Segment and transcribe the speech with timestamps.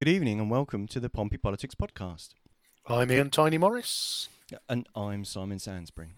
[0.00, 2.28] Good evening and welcome to the Pompey Politics Podcast.
[2.86, 4.28] I'm Ian Tiny Morris.
[4.68, 6.10] And I'm Simon Sansbury.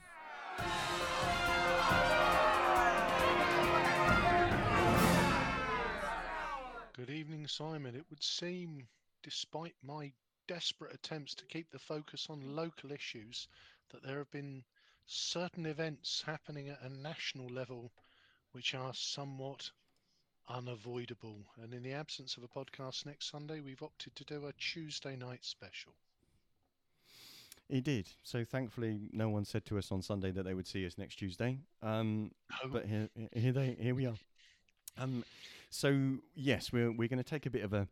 [6.94, 7.96] Good evening, Simon.
[7.96, 8.86] It would seem,
[9.22, 10.12] despite my
[10.46, 13.48] desperate attempts to keep the focus on local issues,
[13.92, 14.62] that there have been
[15.06, 17.92] certain events happening at a national level
[18.52, 19.70] which are somewhat
[20.50, 21.38] unavoidable.
[21.62, 25.16] And in the absence of a podcast next Sunday, we've opted to do a Tuesday
[25.16, 25.92] night special.
[27.68, 28.08] He did.
[28.24, 31.16] So thankfully, no one said to us on Sunday that they would see us next
[31.16, 31.58] Tuesday.
[31.82, 32.32] Um,
[32.62, 32.70] No.
[32.70, 34.16] But here, here they, here we are.
[34.98, 35.24] Um,
[35.70, 37.86] so yes, we're we're going to take a bit of a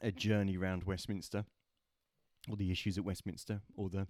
[0.00, 1.44] a journey around Westminster,
[2.48, 4.06] or the issues at Westminster, or the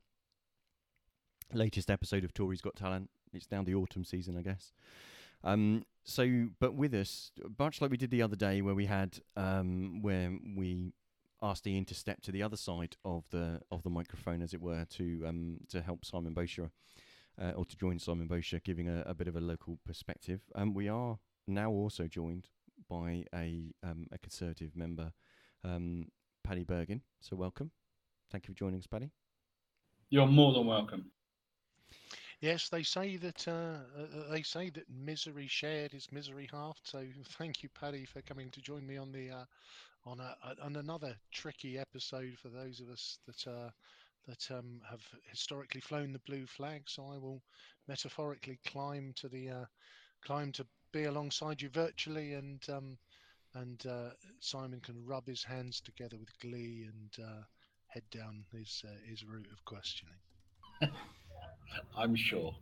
[1.53, 3.09] latest episode of Tories Got Talent.
[3.33, 4.73] It's now the autumn season, I guess.
[5.43, 9.19] Um, so, but with us, much like we did the other day, where we had
[9.37, 10.93] um, where we
[11.43, 14.61] asked Ian to step to the other side of the of the microphone, as it
[14.61, 16.71] were, to um, to help Simon Bosher,
[17.41, 20.41] uh, or to join Simon Bosher, giving a, a bit of a local perspective.
[20.55, 22.49] Um, we are now also joined
[22.89, 25.13] by a um, a Conservative member,
[25.65, 26.09] um,
[26.43, 27.01] Paddy Bergin.
[27.21, 27.71] So welcome.
[28.31, 29.11] Thank you for joining us, Paddy.
[30.11, 31.11] You're more than welcome.
[32.43, 36.81] Yes, they say that uh, uh, they say that misery shared is misery halved.
[36.85, 37.07] So
[37.39, 39.45] thank you, Paddy, for coming to join me on the uh,
[40.07, 43.71] on a, on another tricky episode for those of us that uh,
[44.29, 46.85] that um, have historically flown the blue flag.
[46.89, 47.43] So I will
[47.89, 49.67] metaphorically climb to the uh,
[50.25, 52.99] climb to be alongside you virtually, and um,
[53.55, 57.27] and uh, Simon can rub his hands together with glee and
[57.89, 60.19] head down his his route of questioning.
[61.97, 62.55] I'm sure.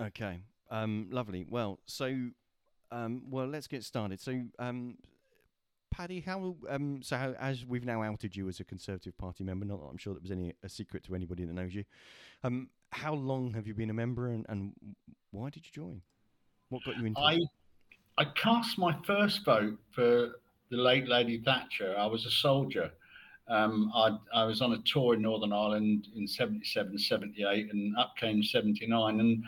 [0.00, 0.40] Okay.
[0.70, 1.46] Um, lovely.
[1.48, 2.30] Well, so,
[2.90, 4.20] um, well, let's get started.
[4.20, 4.98] So, um,
[5.90, 9.64] Paddy, how, um, so how, as we've now outed you as a Conservative Party member,
[9.64, 11.84] not that I'm sure that was any a secret to anybody that knows you.
[12.44, 14.72] Um, how long have you been a member, and, and
[15.30, 16.02] why did you join?
[16.68, 17.48] What got you into I it?
[18.18, 20.32] I cast my first vote for
[20.70, 21.94] the late Lady Thatcher.
[21.96, 22.90] I was a soldier.
[23.48, 28.16] Um, I, I was on a tour in Northern Ireland in 77, 78, and up
[28.16, 29.20] came 79.
[29.20, 29.44] And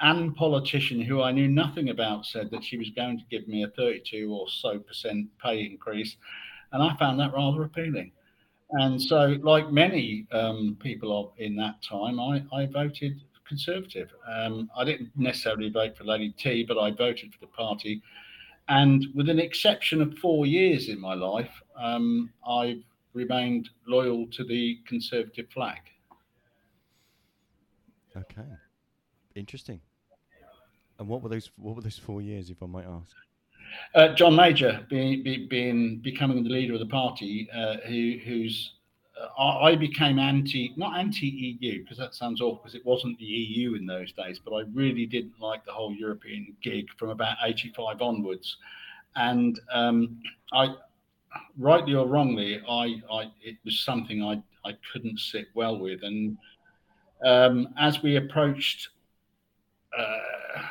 [0.00, 3.64] Anne politician, who I knew nothing about, said that she was going to give me
[3.64, 6.16] a 32 or so percent pay increase.
[6.72, 8.12] And I found that rather appealing.
[8.72, 14.14] And so, like many um, people of, in that time, I, I voted Conservative.
[14.32, 18.00] Um, I didn't necessarily vote for Lady T, but I voted for the party.
[18.68, 22.84] And with an exception of four years in my life, um, I've
[23.14, 25.78] remained loyal to the Conservative flag.
[28.16, 28.42] Okay.
[29.34, 29.80] Interesting.
[30.98, 31.50] And what were those?
[31.56, 33.16] What were those four years, if I might ask?
[33.94, 38.72] Uh, John Major being, be, being becoming the leader of the party, uh, who, who's
[39.38, 41.26] uh, I became anti, not anti
[41.60, 44.62] EU because that sounds awful because it wasn't the EU in those days, but I
[44.72, 48.56] really didn't like the whole European gig from about 85 onwards.
[49.16, 50.18] And um,
[50.52, 50.74] I,
[51.58, 56.02] rightly or wrongly, I, I it was something I, I couldn't sit well with.
[56.02, 56.36] And
[57.24, 58.88] um, as we approached,
[59.96, 60.62] uh,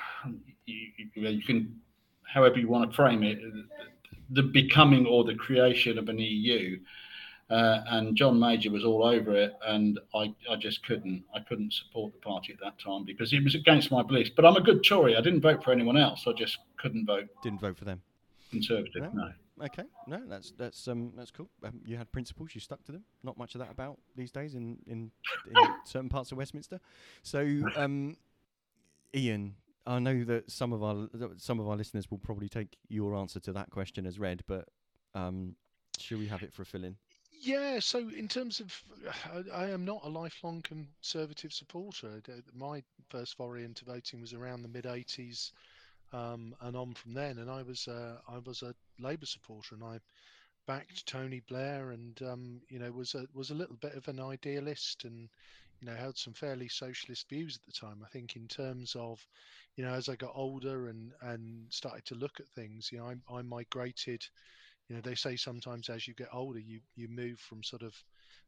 [0.65, 1.79] you, you, can
[2.23, 3.39] however you want to frame it,
[4.31, 6.79] the becoming or the creation of an EU.
[7.49, 11.73] Uh, and John Major was all over it, and I, I just couldn't I couldn't
[11.73, 14.29] support the party at that time because it was against my beliefs.
[14.35, 15.17] But I'm a good Tory.
[15.17, 16.25] I didn't vote for anyone else.
[16.27, 18.03] I just couldn't vote Didn't vote for them.
[18.51, 19.01] Conservative.
[19.01, 19.23] No.
[19.23, 19.31] No.
[19.61, 21.49] Okay, no, that's that's um that's cool.
[21.63, 23.03] Um, you had principles, you stuck to them.
[23.23, 25.11] Not much of that about these days in in,
[25.47, 25.55] in
[25.85, 26.79] certain parts of Westminster.
[27.23, 27.41] So,
[27.75, 28.15] um,
[29.13, 29.55] Ian,
[29.85, 33.39] I know that some of our some of our listeners will probably take your answer
[33.41, 34.65] to that question as read, but
[35.13, 35.55] um,
[35.97, 36.95] should we have it for a fill-in?
[37.41, 38.83] Yeah, so in terms of,
[39.33, 42.21] I, I am not a lifelong Conservative supporter.
[42.53, 45.51] My first foray into voting was around the mid '80s,
[46.13, 47.37] um, and on from then.
[47.39, 49.99] And I was, uh, I was a Labour supporter, and I
[50.67, 54.19] backed Tony Blair, and um, you know, was a was a little bit of an
[54.19, 55.29] idealist, and
[55.81, 58.01] you know, held some fairly socialist views at the time.
[58.05, 59.25] I think in terms of,
[59.77, 63.05] you know, as I got older and and started to look at things, you know,
[63.07, 64.23] I, I migrated
[64.89, 67.93] you know they say sometimes as you get older you you move from sort of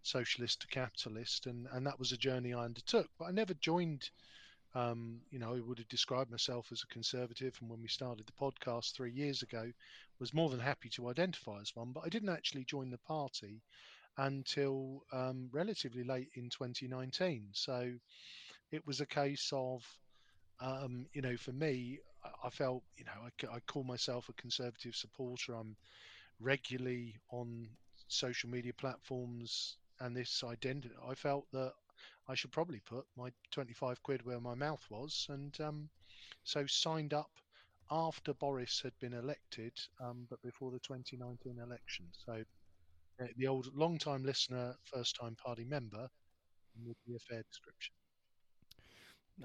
[0.04, 4.10] socialist to capitalist and and that was a journey i undertook but i never joined
[4.76, 8.26] um, you know, I would have described myself as a conservative, and when we started
[8.28, 9.72] the podcast three years ago,
[10.20, 11.92] was more than happy to identify as one.
[11.94, 13.62] But I didn't actually join the party
[14.18, 17.50] until um, relatively late in 2019.
[17.54, 17.94] So
[18.72, 19.84] it was a case of,
[20.60, 24.96] um, you know, for me, I- I felt, you know, I call myself a conservative
[24.96, 25.56] supporter.
[25.56, 25.78] I'm
[26.40, 27.78] regularly on
[28.08, 31.74] social media platforms and this identity, I felt that
[32.28, 35.90] I should probably put my 25 quid where my mouth was, and um,
[36.44, 37.32] so signed up
[37.90, 42.06] after Boris had been elected, um, but before the 2019 election.
[42.26, 42.44] So
[43.22, 46.08] uh, the old long-time listener, first-time party member
[46.86, 47.94] would be a fair description.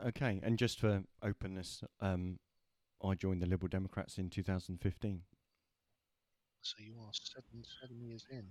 [0.06, 2.38] Okay, and just for openness, um,
[3.05, 5.23] I joined the Liberal Democrats in 2015.
[6.62, 8.44] So you are seven, seven years in.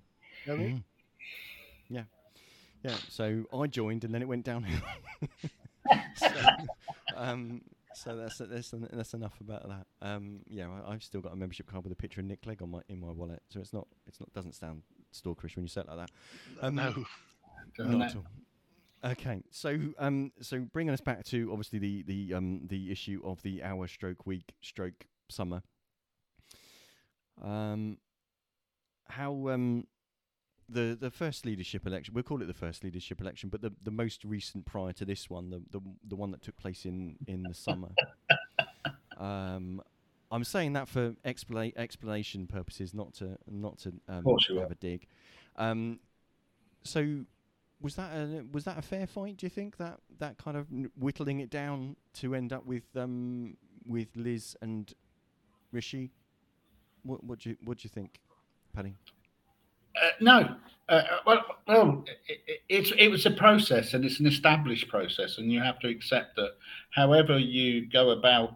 [0.47, 0.83] Mm.
[1.89, 2.03] Yeah,
[2.83, 2.95] yeah.
[3.09, 4.81] So I joined, and then it went downhill.
[6.15, 6.27] so,
[7.15, 7.61] um,
[7.95, 9.87] so that's that's that's enough about that.
[10.01, 12.61] Um, yeah, I, have still got a membership card with a picture of Nick Clegg
[12.61, 14.83] on my in my wallet, so it's not it's not doesn't sound
[15.13, 16.11] stalkerish when you say it like that.
[16.61, 17.05] Um, no,
[17.79, 18.25] not at all.
[19.03, 23.41] Okay, so um, so bringing us back to obviously the the um the issue of
[23.43, 25.61] the hour stroke week stroke summer.
[27.43, 27.97] Um,
[29.07, 29.85] how um
[30.67, 33.91] the the first leadership election we'll call it the first leadership election but the the
[33.91, 37.43] most recent prior to this one the the, the one that took place in in
[37.43, 37.89] the summer.
[39.17, 39.81] Um
[40.29, 44.25] i'm saying that for expla- explanation purposes not to not to um,
[44.59, 45.07] have a dig.
[45.55, 45.99] Um
[46.83, 47.21] so
[47.79, 50.67] was that a was that a fair fight do you think that that kind of
[50.97, 53.55] whittling it down to end up with um
[53.87, 54.93] with liz and
[55.71, 56.11] rishi?
[57.03, 58.19] What what do you what do you think
[58.73, 58.95] paddy
[60.01, 60.55] uh, no.
[60.87, 65.39] Uh, uh, well, well, it, it, it was a process, and it's an established process,
[65.39, 66.51] and you have to accept that.
[66.91, 68.55] However, you go about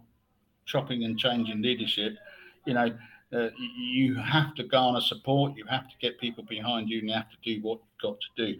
[0.65, 2.18] chopping and changing leadership,
[2.65, 2.95] you know,
[3.33, 5.56] uh, you have to garner support.
[5.56, 8.19] You have to get people behind you, and you have to do what you've got
[8.19, 8.59] to do.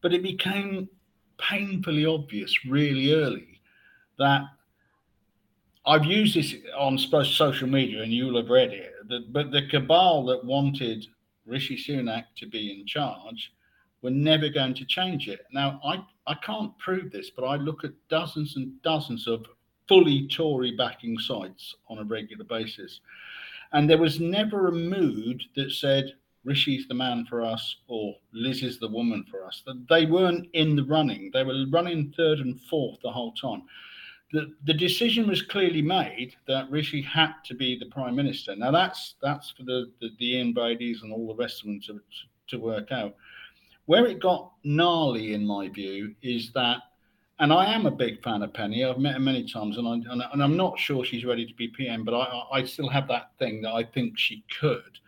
[0.00, 0.88] But it became
[1.38, 3.60] painfully obvious really early
[4.18, 4.42] that
[5.86, 9.32] I've used this on social media, and you'll have read it.
[9.32, 11.06] but the cabal that wanted
[11.48, 13.52] Rishi Sunak to be in charge,
[14.02, 15.40] we're never going to change it.
[15.52, 19.46] Now, I, I can't prove this, but I look at dozens and dozens of
[19.88, 23.00] fully Tory backing sites on a regular basis.
[23.72, 26.14] And there was never a mood that said,
[26.44, 29.62] Rishi's the man for us or Liz is the woman for us.
[29.88, 31.30] They weren't in the running.
[31.32, 33.64] They were running third and fourth the whole time
[34.32, 38.54] the, the decision was clearly made that Rishi had to be the prime minister.
[38.54, 40.56] Now that's that's for the the, the and
[41.12, 42.00] all the rest of them to,
[42.48, 43.14] to work out.
[43.86, 46.80] Where it got gnarly, in my view, is that,
[47.38, 48.84] and I am a big fan of Penny.
[48.84, 51.68] I've met her many times, and, I, and, I'm not sure she's ready to be
[51.68, 54.98] PM, but I, I still have that thing that I think she could.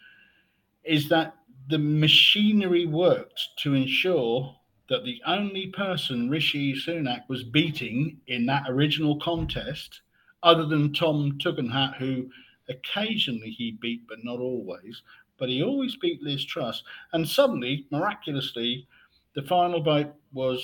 [0.83, 1.35] Is that
[1.69, 4.57] the machinery worked to ensure
[4.91, 10.03] that the only person Rishi Sunak was beating in that original contest,
[10.43, 12.29] other than Tom Tugendhat, who
[12.69, 15.03] occasionally he beat, but not always,
[15.39, 16.83] but he always beat Liz Truss.
[17.13, 18.89] And suddenly, miraculously,
[19.35, 20.61] the final vote was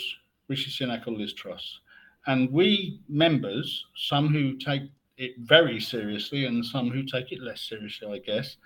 [0.49, 1.81] Rishi Sunak or Liz Truss.
[2.27, 7.61] And we members, some who take it very seriously and some who take it less
[7.61, 8.57] seriously, I guess,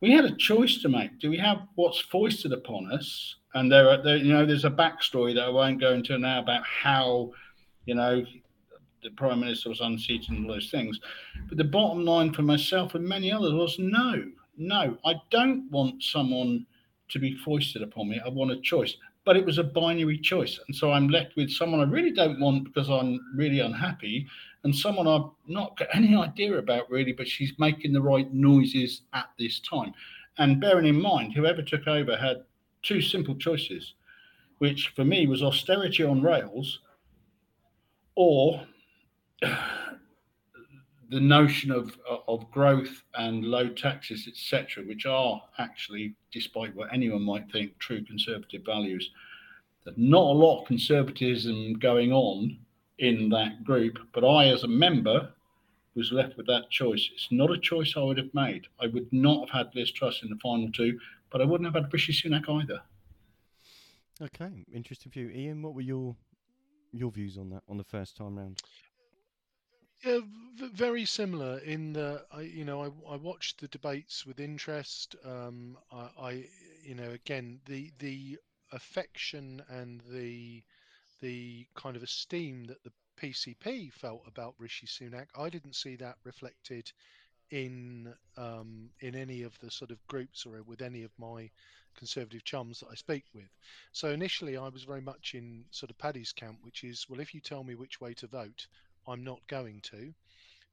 [0.00, 1.18] we had a choice to make.
[1.18, 3.36] Do we have what's foisted upon us?
[3.54, 6.40] And there are, there, you know, there's a backstory that I won't go into now
[6.40, 7.32] about how,
[7.84, 8.24] you know,
[9.02, 11.00] the prime minister was unseated and all those things.
[11.48, 14.24] But the bottom line for myself and many others was no,
[14.56, 16.66] no, I don't want someone
[17.08, 18.20] to be foisted upon me.
[18.24, 18.94] I want a choice.
[19.24, 20.58] But it was a binary choice.
[20.66, 24.26] And so I'm left with someone I really don't want because I'm really unhappy
[24.64, 29.02] and someone I've not got any idea about really, but she's making the right noises
[29.12, 29.92] at this time.
[30.38, 32.44] And bearing in mind, whoever took over had
[32.82, 33.94] two simple choices,
[34.58, 36.80] which for me was austerity on rails
[38.14, 38.62] or
[41.10, 41.96] the notion of,
[42.28, 48.04] of growth and low taxes, etc., which are actually, despite what anyone might think, true
[48.04, 49.10] conservative values.
[49.84, 52.58] There's not a lot of conservatism going on
[52.98, 53.98] in that group.
[54.12, 55.30] But I, as a member,
[55.96, 57.10] was left with that choice.
[57.12, 58.66] It's not a choice I would have made.
[58.80, 60.98] I would not have had Liz Truss in the final two,
[61.30, 62.80] but I wouldn't have had Rishi Sunak either.
[64.22, 65.30] Okay, interesting view.
[65.30, 66.16] Ian, what were your
[66.92, 68.62] your views on that on the first time round?
[70.04, 70.20] Yeah,
[70.56, 75.14] v- very similar in the I, you know, I, I watched the debates with interest.
[75.24, 76.44] Um, I, I,
[76.82, 78.38] you know, again, the the
[78.72, 80.62] affection and the
[81.20, 85.26] the kind of esteem that the PCP felt about Rishi Sunak.
[85.36, 86.90] I didn't see that reflected
[87.50, 91.50] in um, in any of the sort of groups or with any of my
[91.96, 93.48] conservative chums that I speak with.
[93.92, 97.34] So initially, I was very much in sort of Paddy's camp, which is, well, if
[97.34, 98.66] you tell me which way to vote,
[99.06, 100.14] I'm not going to.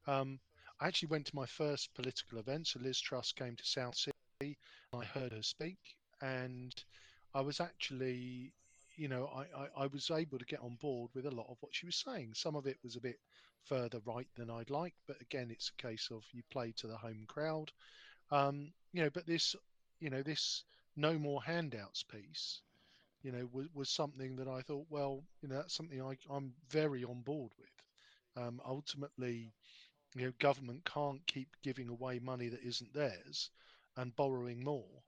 [0.06, 0.38] Um,
[0.80, 2.68] I actually went to my first political event.
[2.68, 4.56] So Liz Truss came to South Sydney
[4.94, 6.72] I heard her speak, and
[7.34, 8.52] I was actually,
[8.96, 11.56] you know, I, I, I was able to get on board with a lot of
[11.60, 12.34] what she was saying.
[12.34, 13.18] Some of it was a bit
[13.64, 16.96] further right than I'd like, but again, it's a case of you play to the
[16.96, 17.70] home crowd.
[18.30, 19.54] Um, you know, but this,
[20.00, 20.64] you know, this
[20.96, 22.60] no more handouts piece,
[23.22, 26.52] you know, was, was something that I thought, well, you know, that's something I, I'm
[26.70, 28.44] very on board with.
[28.44, 29.52] Um, ultimately,
[30.14, 33.50] you know, government can't keep giving away money that isn't theirs
[33.96, 35.02] and borrowing more.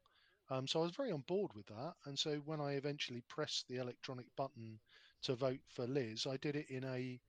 [0.50, 1.94] Um, so I was very on board with that.
[2.06, 4.78] And so when I eventually pressed the electronic button
[5.22, 7.20] to vote for Liz, I did it in a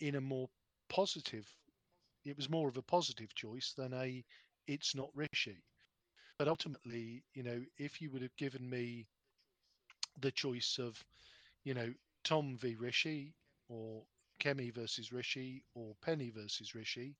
[0.00, 0.48] in a more
[0.88, 1.46] positive.
[2.24, 4.24] It was more of a positive choice than a
[4.66, 5.62] it's not Rishi.
[6.38, 9.06] But ultimately, you know, if you would have given me
[10.20, 11.02] the choice of,
[11.64, 11.94] you know,
[12.24, 13.34] Tom v Rishi
[13.68, 14.04] or
[14.40, 17.16] Kemi versus Rishi or Penny versus Rishi,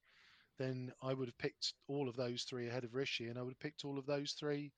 [0.58, 3.52] then I would have picked all of those three ahead of Rishi, and I would
[3.52, 4.72] have picked all of those three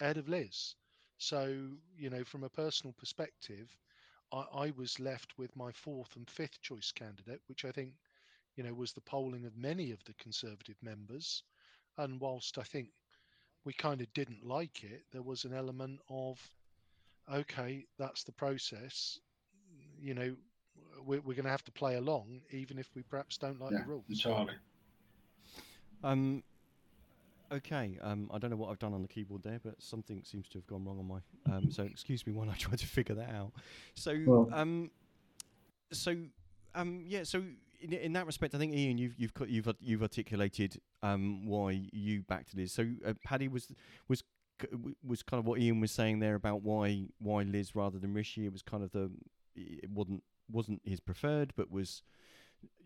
[0.00, 0.74] ahead of Liz.
[1.18, 3.68] So, you know, from a personal perspective,
[4.34, 7.92] I, I, was left with my fourth and fifth choice candidate, which I think,
[8.56, 11.42] you know, was the polling of many of the Conservative members.
[11.98, 12.88] And whilst I think
[13.64, 16.40] we kind of didn't like it, there was an element of,
[17.32, 19.18] okay, that's the process.
[20.00, 20.36] You know,
[21.04, 23.82] we're, we're going to have to play along, even if we perhaps don't like yeah,
[23.82, 24.04] the rules.
[24.08, 24.54] Entirely.
[26.02, 26.42] Um,
[27.52, 27.98] okay.
[28.02, 30.58] Um, I don't know what I've done on the keyboard there, but something seems to
[30.58, 31.54] have gone wrong on my.
[31.54, 33.52] Um, so excuse me while I try to figure that out.
[33.94, 34.90] So, well, um,
[35.92, 36.16] so,
[36.74, 37.24] um, yeah.
[37.24, 37.42] So
[37.80, 42.22] in, in that respect, I think Ian, you've you've you've you've articulated um why you
[42.22, 42.72] backed Liz.
[42.72, 43.68] So uh, Paddy was
[44.08, 44.22] was
[45.06, 48.46] was kind of what Ian was saying there about why why Liz rather than Rishi.
[48.46, 49.10] It was kind of the
[49.54, 52.02] it wasn't wasn't his preferred, but was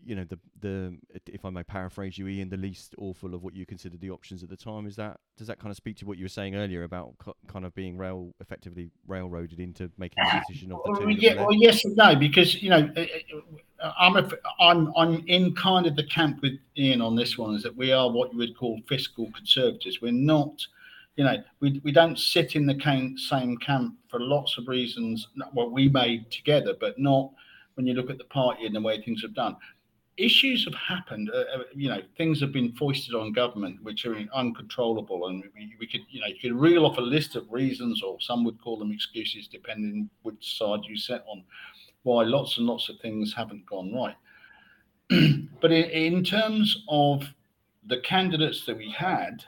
[0.05, 3.55] you know the the if I may paraphrase you, Ian, the least awful of what
[3.55, 4.87] you considered the options at the time.
[4.87, 7.35] Is that does that kind of speak to what you were saying earlier about co-
[7.47, 11.09] kind of being rail effectively railroaded into making a decision of the two?
[11.09, 13.05] Yeah, well, yes and no, because you know uh,
[13.81, 17.55] uh, I'm a, I'm I'm in kind of the camp with Ian on this one.
[17.55, 20.01] Is that we are what you would call fiscal conservatives.
[20.01, 20.65] We're not.
[21.15, 25.27] You know, we, we don't sit in the same camp for lots of reasons.
[25.53, 27.31] Well, we made together, but not
[27.79, 29.55] when you look at the party and the way things have done.
[30.17, 31.31] Issues have happened.
[31.33, 35.73] Uh, uh, you know, things have been foisted on government which are uncontrollable, and we,
[35.79, 38.61] we could, you know, you could reel off a list of reasons, or some would
[38.61, 41.41] call them excuses, depending which side you sit on,
[42.03, 44.17] why lots and lots of things haven't gone right.
[45.61, 47.23] but in, in terms of
[47.87, 49.41] the candidates that we had,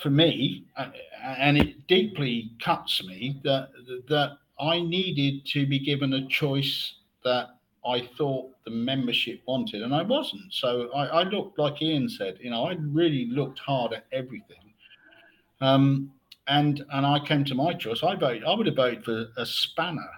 [0.00, 0.90] for me, uh,
[1.24, 3.70] and it deeply cuts me that
[4.06, 6.94] that I needed to be given a choice
[7.24, 7.48] that
[7.86, 10.52] I thought the membership wanted, and I wasn't.
[10.52, 14.72] So I, I looked, like Ian said, you know, I really looked hard at everything.
[15.60, 16.12] Um,
[16.48, 18.02] and and I came to my choice.
[18.02, 18.44] I voted.
[18.44, 20.08] I would have voted for a spanner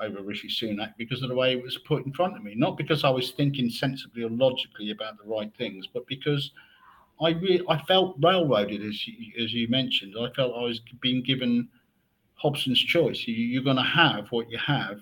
[0.00, 2.54] over Rishi Sunak because of the way it was put in front of me.
[2.54, 6.52] Not because I was thinking sensibly or logically about the right things, but because
[7.20, 10.14] I re- I felt railroaded, as you, as you mentioned.
[10.20, 11.68] I felt I was being given
[12.36, 13.26] Hobson's choice.
[13.26, 15.00] You, are going to have what you have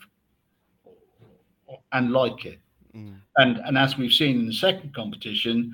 [1.92, 2.60] and like it.
[2.94, 3.16] Mm.
[3.36, 5.72] And and as we've seen in the second competition,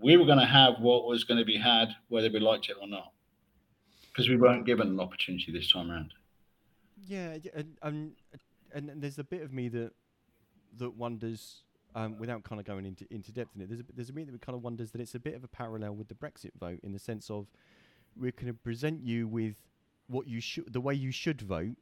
[0.00, 2.76] we were going to have what was going to be had, whether we liked it
[2.80, 3.12] or not,
[4.08, 6.12] because we weren't given an opportunity this time around.
[7.06, 8.12] Yeah, and, and
[8.72, 9.92] and there's a bit of me that
[10.78, 11.62] that wonders,
[11.94, 14.32] um, without kind of going into into depth in it, there's a, there's a bit
[14.32, 16.80] that kind of wonders that it's a bit of a parallel with the Brexit vote
[16.82, 17.46] in the sense of
[18.16, 19.56] we're going to present you with
[20.06, 21.76] what you should, the way you should vote,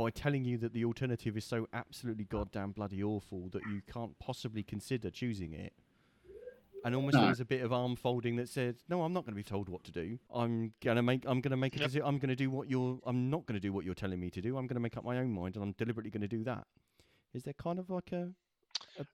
[0.00, 4.18] by telling you that the alternative is so absolutely goddamn bloody awful that you can't
[4.18, 5.74] possibly consider choosing it.
[6.84, 7.26] And almost no.
[7.26, 9.68] there's a bit of arm folding that said, "No, I'm not going to be told
[9.68, 10.18] what to do.
[10.34, 11.24] I'm gonna make.
[11.26, 11.88] I'm gonna make a yep.
[11.88, 12.06] decision.
[12.06, 12.98] I'm gonna do what you're.
[13.04, 14.56] I'm not gonna do what you're telling me to do.
[14.56, 16.66] I'm gonna make up my own mind, and I'm deliberately going to do that."
[17.34, 18.32] Is there kind of like a?
[18.98, 19.04] a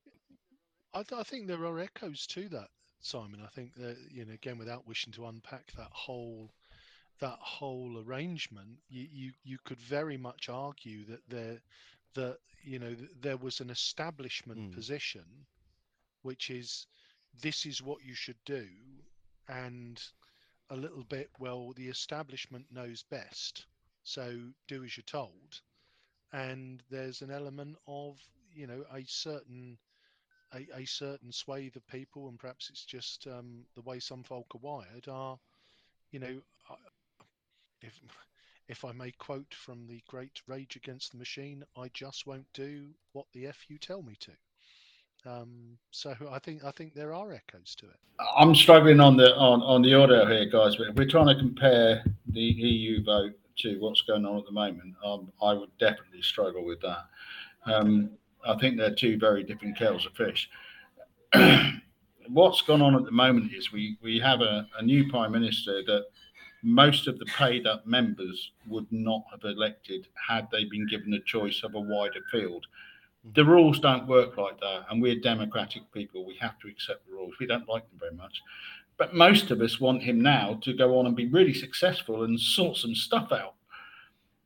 [0.95, 2.69] I, th- I think there are echoes to that,
[3.01, 3.41] Simon.
[3.43, 6.53] I think that you know, again, without wishing to unpack that whole
[7.21, 11.59] that whole arrangement, you, you, you could very much argue that there
[12.15, 14.75] that you know there was an establishment mm.
[14.75, 15.25] position,
[16.23, 16.87] which is
[17.43, 18.67] this is what you should do,
[19.49, 20.03] and
[20.71, 23.67] a little bit well the establishment knows best,
[24.03, 25.61] so do as you're told,
[26.33, 28.19] and there's an element of
[28.55, 29.79] you know a certain
[30.55, 34.47] a, a certain swathe of people, and perhaps it's just um, the way some folk
[34.55, 35.39] are wired, are
[36.11, 36.41] you know
[37.83, 38.01] if
[38.69, 42.89] if I may quote from the great Rage Against the Machine, I just won't do
[43.13, 44.33] what the F you tell me to.
[45.25, 47.97] Um, so I think I think there are echoes to it.
[48.37, 50.77] I'm struggling on the on, on the audio here, guys.
[50.77, 54.53] But if we're trying to compare the EU vote to what's going on at the
[54.53, 57.07] moment, um, I would definitely struggle with that.
[57.65, 58.11] Um,
[58.47, 60.49] I think they're two very different kettles of fish.
[62.29, 65.83] what's gone on at the moment is we we have a, a new prime minister
[65.87, 66.07] that
[66.67, 71.21] most of the paid up members would not have elected had they been given the
[71.21, 72.67] choice of a wider field.
[73.35, 76.27] The rules don't work like that, and we're democratic people.
[76.27, 77.35] We have to accept the rules.
[77.39, 78.43] We don't like them very much.
[78.97, 82.39] But most of us want him now to go on and be really successful and
[82.39, 83.55] sort some stuff out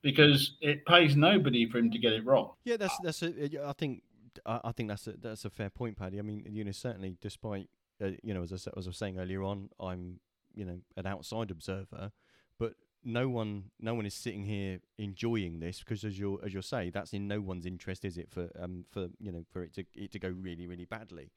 [0.03, 2.51] because it pays nobody for him to get it wrong.
[2.65, 4.03] Yeah, that's that's a, I think
[4.45, 6.19] I think that's a that's a fair point, Paddy.
[6.19, 7.71] I mean, you know, certainly despite
[8.03, 10.21] uh, you know, as I, as I was saying earlier on, I'm
[10.55, 12.13] you know an outside observer,
[12.59, 16.61] but no one no one is sitting here enjoying this because as you as you
[16.61, 19.75] say that's in no one's interest is it for um for you know for it
[19.75, 21.31] to it to go really really badly.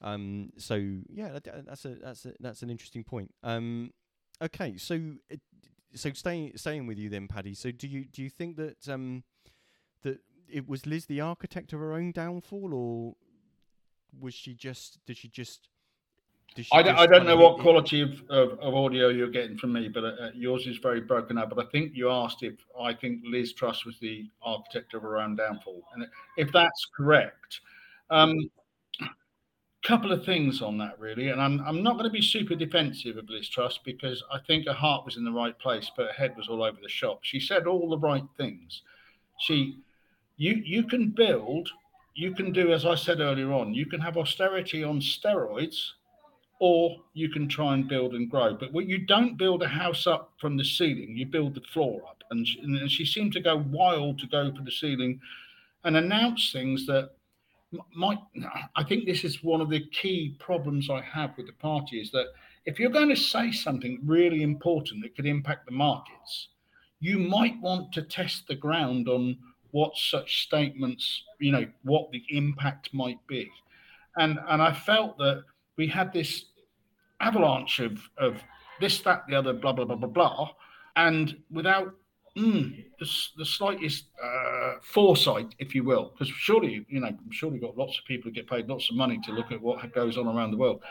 [0.00, 0.74] Um so
[1.08, 3.32] yeah that, that's a that's a that's an interesting point.
[3.42, 3.92] Um
[4.40, 5.36] okay so uh,
[5.94, 9.24] so staying staying with you then Paddy so do you do you think that um
[10.02, 13.14] that it was Liz the architect of her own downfall or
[14.18, 15.68] was she just did she just
[16.72, 19.88] I don't, I don't know what quality of, of, of, audio you're getting from me,
[19.88, 21.50] but uh, yours is very broken up.
[21.50, 25.18] But I think you asked if I think Liz Truss was the architect of her
[25.18, 25.82] own downfall.
[25.94, 26.06] And
[26.36, 27.60] if that's correct,
[28.10, 28.50] um,
[29.82, 31.28] couple of things on that really.
[31.28, 34.66] And I'm, I'm not going to be super defensive of Liz Truss because I think
[34.66, 37.20] her heart was in the right place, but her head was all over the shop.
[37.22, 38.82] She said all the right things.
[39.40, 39.78] She,
[40.36, 41.68] you, you can build,
[42.14, 45.92] you can do, as I said earlier on, you can have austerity on steroids
[46.64, 48.54] or you can try and build and grow.
[48.54, 52.22] But you don't build a house up from the ceiling, you build the floor up.
[52.30, 55.20] And she, and she seemed to go wild to go for the ceiling
[55.82, 57.10] and announce things that
[57.96, 58.20] might.
[58.76, 62.12] I think this is one of the key problems I have with the party is
[62.12, 62.26] that
[62.64, 66.46] if you're going to say something really important that could impact the markets,
[67.00, 69.36] you might want to test the ground on
[69.72, 73.50] what such statements, you know, what the impact might be.
[74.16, 75.42] And and I felt that
[75.76, 76.44] we had this
[77.22, 78.42] avalanche of, of
[78.80, 80.50] this, that, the other, blah, blah, blah, blah, blah.
[80.96, 81.94] And without
[82.36, 83.06] mm, the,
[83.38, 87.78] the slightest uh, foresight, if you will, because surely, you know, I'm sure we've got
[87.78, 90.26] lots of people who get paid lots of money to look at what goes on
[90.26, 90.82] around the world.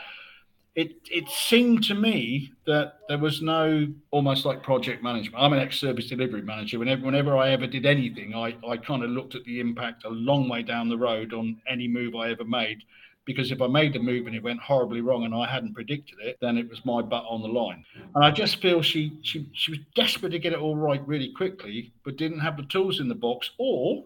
[0.74, 5.36] It, it seemed to me that there was no almost like project management.
[5.36, 6.78] I'm an ex-service delivery manager.
[6.78, 10.08] Whenever, whenever I ever did anything, I, I kind of looked at the impact a
[10.08, 12.78] long way down the road on any move I ever made
[13.24, 16.18] because if I made the move and it went horribly wrong and I hadn't predicted
[16.20, 17.84] it, then it was my butt on the line.
[18.14, 21.32] And I just feel she she she was desperate to get it all right really
[21.32, 24.04] quickly, but didn't have the tools in the box, or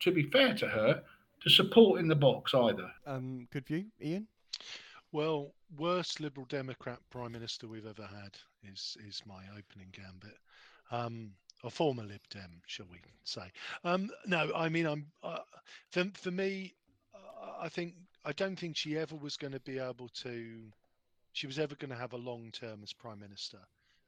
[0.00, 1.02] to be fair to her,
[1.42, 2.90] to support in the box either.
[3.06, 4.26] Um, good view, Ian.
[5.10, 8.36] Well, worst Liberal Democrat Prime Minister we've ever had
[8.70, 10.38] is is my opening gambit.
[10.90, 11.32] Um,
[11.64, 13.52] a former Lib Dem, shall we say?
[13.84, 15.38] Um, no, I mean, I'm uh,
[15.90, 16.74] for for me,
[17.14, 20.72] uh, I think I don't think she ever was going to be able to.
[21.32, 23.58] She was ever going to have a long term as prime minister,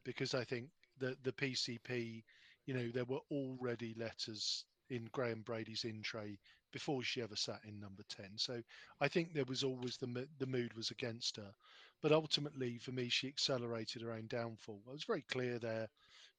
[0.05, 2.23] because I think the the PCP,
[2.67, 6.39] you know, there were already letters in Graham Brady's in tray
[6.75, 8.61] before she ever sat in number 10 so
[9.01, 11.55] i think there was always the the mood was against her
[12.03, 15.89] but ultimately for me she accelerated her own downfall i was very clear there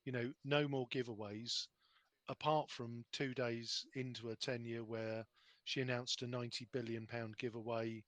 [0.04, 1.68] you know no more giveaways
[2.28, 5.26] apart from two days into a tenure where
[5.66, 8.04] she announced a 90 billion pound giveaway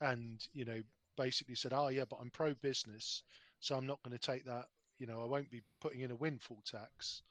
[0.00, 0.80] and you know
[1.16, 3.22] basically said oh yeah but i'm pro business
[3.60, 4.66] so i'm not going to take that
[4.98, 7.22] you know i won't be putting in a windfall tax.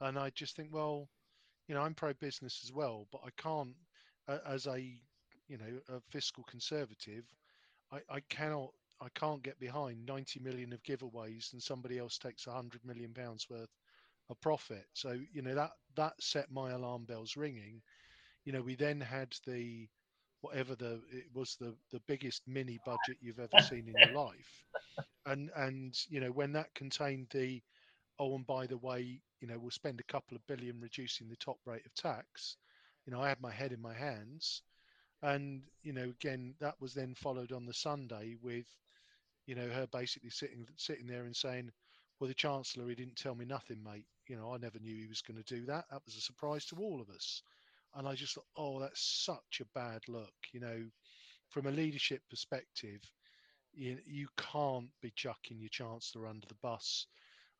[0.00, 1.08] And i just think well
[1.68, 3.74] you know i'm pro business as well but i can't
[4.46, 4.78] as a
[5.48, 7.24] you know a fiscal conservative
[7.92, 8.70] i i cannot
[9.00, 13.46] i can't get behind 90 million of giveaways and somebody else takes 100 million pounds
[13.50, 13.70] worth
[14.30, 14.86] of profit.
[14.94, 17.82] So you know that that set my alarm bells ringing
[18.44, 19.88] you know, we then had the
[20.40, 24.64] whatever the it was the the biggest mini budget you've ever seen in your life,
[25.26, 27.62] and and you know when that contained the
[28.18, 31.36] oh and by the way you know we'll spend a couple of billion reducing the
[31.36, 32.56] top rate of tax,
[33.06, 34.62] you know I had my head in my hands,
[35.22, 38.66] and you know again that was then followed on the Sunday with,
[39.46, 41.70] you know her basically sitting sitting there and saying,
[42.18, 45.08] well the chancellor he didn't tell me nothing mate, you know I never knew he
[45.08, 45.84] was going to do that.
[45.90, 47.42] That was a surprise to all of us
[47.94, 50.32] and I just thought, oh, that's such a bad look.
[50.52, 50.82] You know,
[51.50, 53.00] from a leadership perspective,
[53.74, 57.06] you, you can't be chucking your chancellor under the bus.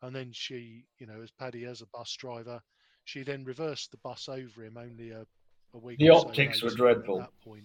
[0.03, 2.61] And then she, you know, as Paddy as a bus driver,
[3.05, 5.27] she then reversed the bus over him only a,
[5.75, 5.99] a week.
[5.99, 7.21] The optics so were dreadful.
[7.21, 7.64] At that point.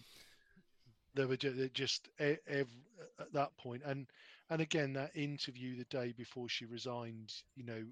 [1.16, 4.06] They were ju- just e- at that point, and
[4.52, 7.34] and again that interview the day before she resigned.
[7.56, 7.84] You know,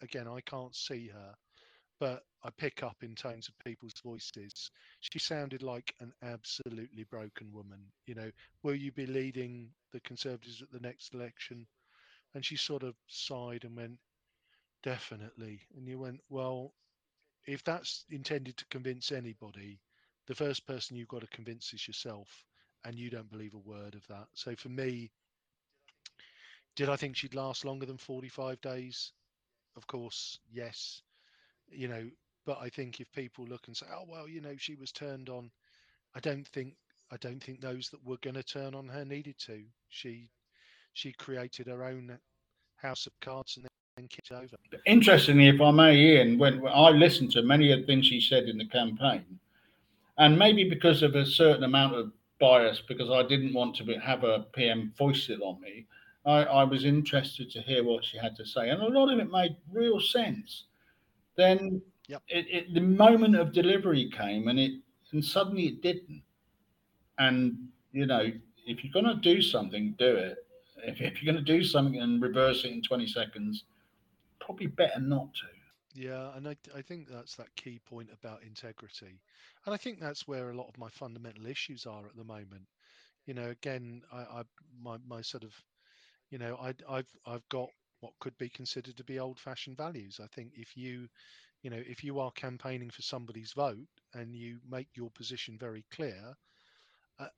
[0.00, 1.34] again I can't see her,
[2.02, 4.72] but I pick up in tones of people's voices.
[4.98, 7.78] She sounded like an absolutely broken woman.
[8.06, 8.32] You know,
[8.64, 11.64] will you be leading the Conservatives at the next election?
[12.34, 14.00] And she sort of sighed and went,
[14.82, 15.60] definitely.
[15.76, 16.74] And you went, well,
[17.46, 19.78] if that's intended to convince anybody,
[20.26, 22.44] the first person you've got to convince is yourself,
[22.84, 24.26] and you don't believe a word of that.
[24.34, 25.12] So for me,
[26.74, 29.12] did I think she'd last longer than 45 days?
[29.76, 31.00] Of course, yes.
[31.72, 32.10] You know,
[32.46, 35.28] but I think if people look and say, "Oh well, you know, she was turned
[35.28, 35.50] on,"
[36.14, 36.74] I don't think
[37.10, 39.62] I don't think those that were going to turn on her needed to.
[39.90, 40.30] She
[40.94, 42.18] she created her own
[42.76, 44.56] house of cards and then kicked over.
[44.86, 48.20] Interestingly, if I may, Ian, when, when I listened to many of the things she
[48.20, 49.38] said in the campaign,
[50.18, 53.94] and maybe because of a certain amount of bias, because I didn't want to be,
[53.96, 55.86] have a PM voice it on me,
[56.26, 59.18] I, I was interested to hear what she had to say, and a lot of
[59.18, 60.64] it made real sense.
[61.36, 62.22] Then Yep.
[62.28, 64.72] it, it, the moment of delivery came, and it
[65.12, 66.22] and suddenly it didn't.
[67.18, 68.30] And you know,
[68.66, 70.38] if you're going to do something, do it.
[70.84, 73.64] If, if you're going to do something and reverse it in 20 seconds,
[74.40, 75.46] probably better not to.
[75.94, 79.20] Yeah, and I, I think that's that key point about integrity.
[79.64, 82.66] And I think that's where a lot of my fundamental issues are at the moment.
[83.26, 84.42] You know, again, I, I
[84.82, 85.54] my, my sort of,
[86.30, 87.70] you know, I, I've I've got
[88.02, 90.20] what could be considered to be old-fashioned values.
[90.22, 91.08] I think if you,
[91.62, 95.84] you know, if you are campaigning for somebody's vote and you make your position very
[95.90, 96.36] clear,
[97.18, 97.28] uh,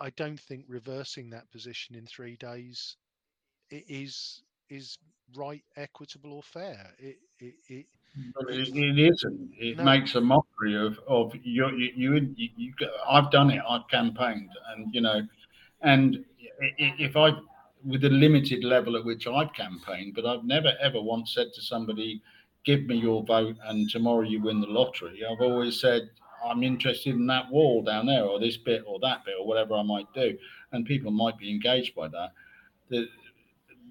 [0.00, 2.96] I- don't think reversing that position in three days
[3.70, 4.98] is is
[5.36, 6.94] right, equitable, or fair.
[6.98, 7.86] It, it, it
[8.48, 9.50] it, it isn't.
[9.58, 9.84] It No.
[9.84, 11.68] makes a mockery of of you.
[11.70, 12.72] You, you, you.
[13.08, 13.62] I've done it.
[13.68, 15.22] I've campaigned, and you know,
[15.82, 16.24] and
[16.78, 17.30] if I,
[17.84, 21.62] with the limited level at which I've campaigned, but I've never ever once said to
[21.62, 22.20] somebody,
[22.64, 26.10] "Give me your vote, and tomorrow you win the lottery." I've always said,
[26.44, 29.74] "I'm interested in that wall down there, or this bit, or that bit, or whatever
[29.74, 30.36] I might do,"
[30.72, 32.32] and people might be engaged by that.
[32.88, 33.06] The,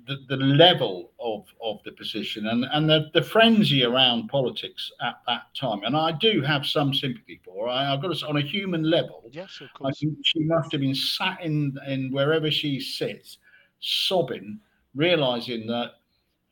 [0.08, 5.16] the, the level of, of the position and, and the, the frenzy around politics at
[5.28, 5.84] that time.
[5.84, 7.72] And I do have some sympathy for her.
[7.72, 9.98] I, I've got to say, on a human level, yes, of course.
[9.98, 13.38] I think she must have been sat in, in wherever she sits,
[13.80, 14.60] sobbing,
[14.96, 15.92] realizing that,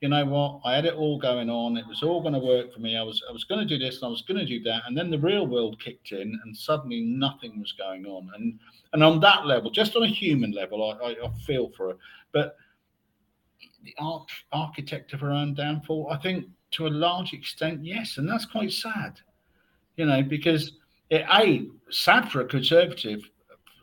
[0.02, 1.78] you know what, I had it all going on.
[1.78, 2.98] It was all going to work for me.
[2.98, 4.84] I was I was going to do this and I was going to do that.
[4.86, 8.30] And then the real world kicked in and suddenly nothing was going on.
[8.36, 8.60] And
[8.94, 11.98] and on that level, just on a human level, I, I, I feel for her.
[12.34, 12.58] But
[13.84, 18.18] the arch, architect of her own downfall, I think to a large extent, yes.
[18.18, 19.20] And that's quite sad,
[19.96, 20.74] you know, because
[21.10, 23.30] it, A, sad for a conservative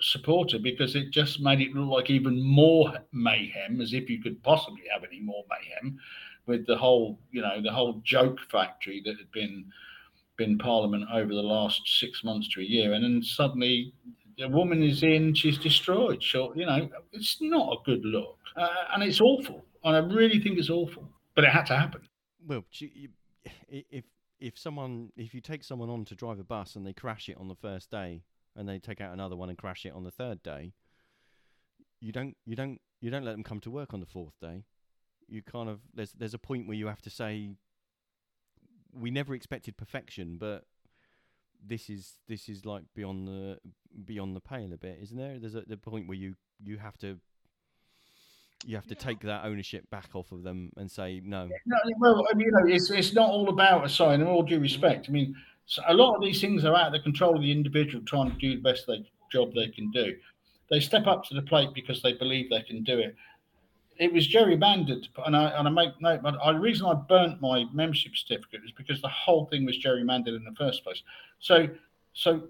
[0.02, 4.42] supporter because it just made it look like even more mayhem, as if you could
[4.42, 5.98] possibly have any more mayhem
[6.46, 9.64] with the whole, you know, the whole joke factory that had been
[10.36, 13.92] been Parliament over the last six months to a year, and then suddenly
[14.38, 16.22] the woman is in, she's destroyed.
[16.22, 19.64] So you know, it's not a good look, uh, and it's awful.
[19.84, 22.02] And I really think it's awful, but it had to happen.
[22.46, 22.64] Well,
[23.68, 24.04] if
[24.40, 27.36] if someone if you take someone on to drive a bus and they crash it
[27.38, 28.22] on the first day
[28.56, 30.72] and they take out another one and crash it on the third day,
[32.00, 34.64] you don't you don't you don't let them come to work on the fourth day.
[35.28, 37.56] You kind of there's there's a point where you have to say
[38.92, 40.64] we never expected perfection, but
[41.64, 43.58] this is this is like beyond the
[44.04, 45.38] beyond the pale a bit, isn't there?
[45.38, 47.18] There's a the point where you you have to
[48.64, 51.48] you have to take that ownership back off of them and say no.
[51.66, 54.20] No, well, I mean, you know, it's it's not all about a sign.
[54.20, 55.34] In all due respect, I mean,
[55.86, 58.36] a lot of these things are out of the control of the individual trying to
[58.36, 60.14] do the best they, job they can do.
[60.70, 63.16] They step up to the plate because they believe they can do it.
[63.98, 66.22] It was gerrymandered, and I and I make note.
[66.22, 70.36] But the reason I burnt my membership certificate is because the whole thing was gerrymandered
[70.36, 71.02] in the first place.
[71.40, 71.68] So,
[72.14, 72.42] so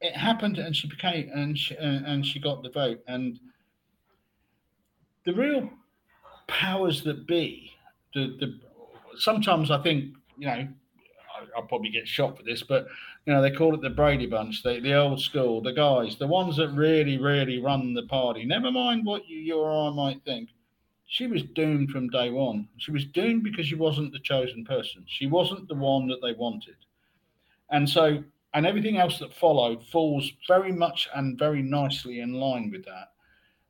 [0.00, 3.38] it happened, and she became, and she, and she got the vote, and
[5.26, 5.68] the real
[6.46, 7.72] powers that be,
[8.14, 8.58] the the
[9.18, 10.68] sometimes I think you know I,
[11.54, 12.86] I'll probably get shot for this, but
[13.26, 16.26] you know they call it the Brady Bunch, the the old school, the guys, the
[16.26, 18.46] ones that really really run the party.
[18.46, 20.50] Never mind what you, you or I might think.
[21.08, 22.68] She was doomed from day one.
[22.78, 25.04] She was doomed because she wasn't the chosen person.
[25.06, 26.76] She wasn't the one that they wanted,
[27.70, 28.22] and so
[28.54, 33.10] and everything else that followed falls very much and very nicely in line with that.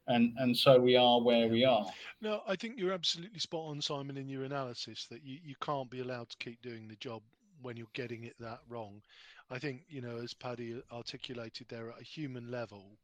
[0.09, 1.87] And and so we are where we are.
[2.21, 5.91] No, I think you're absolutely spot on, Simon, in your analysis that you, you can't
[5.91, 7.23] be allowed to keep doing the job
[7.63, 9.03] when you're getting it that wrong.
[9.51, 12.99] I think, you know, as Paddy articulated there at a human level,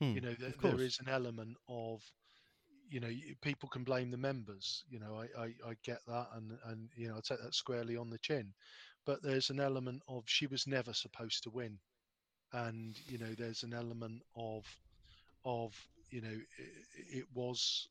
[0.00, 2.02] Hmm, you know, there, there is an element of,
[2.88, 3.10] you know,
[3.42, 4.84] people can blame the members.
[4.90, 7.96] You know, I, I, I get that, and and you know, I take that squarely
[7.96, 8.52] on the chin.
[9.06, 11.78] But there's an element of she was never supposed to win,
[12.52, 14.64] and you know, there's an element of,
[15.44, 15.74] of
[16.10, 17.88] you know, it, it was,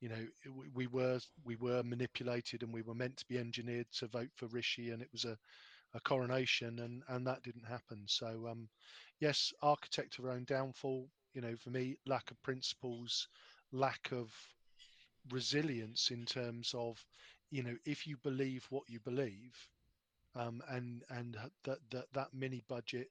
[0.00, 3.38] you know, it- we- we were we were manipulated, and we were meant to be
[3.38, 5.38] engineered to vote for Rishi, and it was a
[5.94, 8.04] a coronation, and and that didn't happen.
[8.08, 8.68] So um,
[9.20, 11.08] yes, architect of our own downfall.
[11.34, 13.28] You know, for me, lack of principles,
[13.72, 14.32] lack of
[15.30, 17.04] resilience in terms of,
[17.50, 19.54] you know, if you believe what you believe,
[20.36, 23.10] um, and and that that that mini budget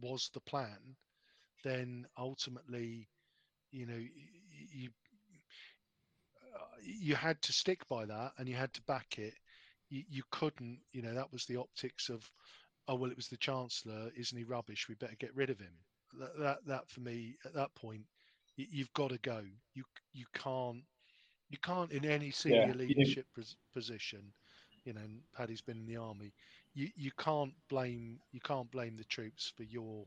[0.00, 0.96] was the plan,
[1.64, 3.08] then ultimately,
[3.72, 3.98] you know,
[4.72, 4.90] you
[6.54, 9.34] uh, you had to stick by that and you had to back it.
[9.88, 12.28] You, you couldn't, you know, that was the optics of,
[12.88, 14.88] oh well, it was the chancellor, isn't he rubbish?
[14.88, 15.74] We better get rid of him.
[16.18, 18.02] That that, that for me at that point,
[18.56, 19.42] you, you've got to go.
[19.74, 20.82] You you can't
[21.48, 24.32] you can't in any senior you- leadership pos- position.
[24.84, 26.32] You know, and Paddy's been in the army.
[26.74, 30.06] You you can't blame you can't blame the troops for your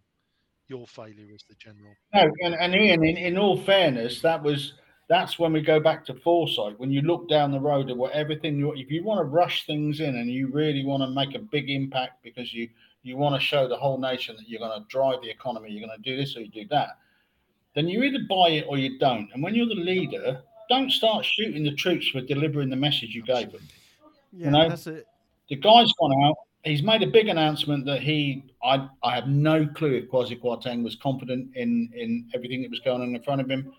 [0.72, 1.94] your failure as the general.
[2.14, 4.74] No, and, and Ian, in, in all fairness, that was
[5.10, 6.80] that's when we go back to foresight.
[6.80, 9.66] When you look down the road at what everything you if you want to rush
[9.66, 12.70] things in and you really want to make a big impact because you
[13.04, 15.86] you want to show the whole nation that you're going to drive the economy, you're
[15.86, 16.98] going to do this or you do that,
[17.76, 19.30] then you either buy it or you don't.
[19.34, 23.24] And when you're the leader, don't start shooting the troops for delivering the message you
[23.24, 23.68] gave them.
[24.32, 25.06] Yeah, know, that's it.
[25.50, 26.38] The guy's gone out.
[26.64, 30.84] He's made a big announcement that he, I, I have no clue if Kwasi Kwarteng
[30.84, 33.74] was confident in in everything that was going on in front of him.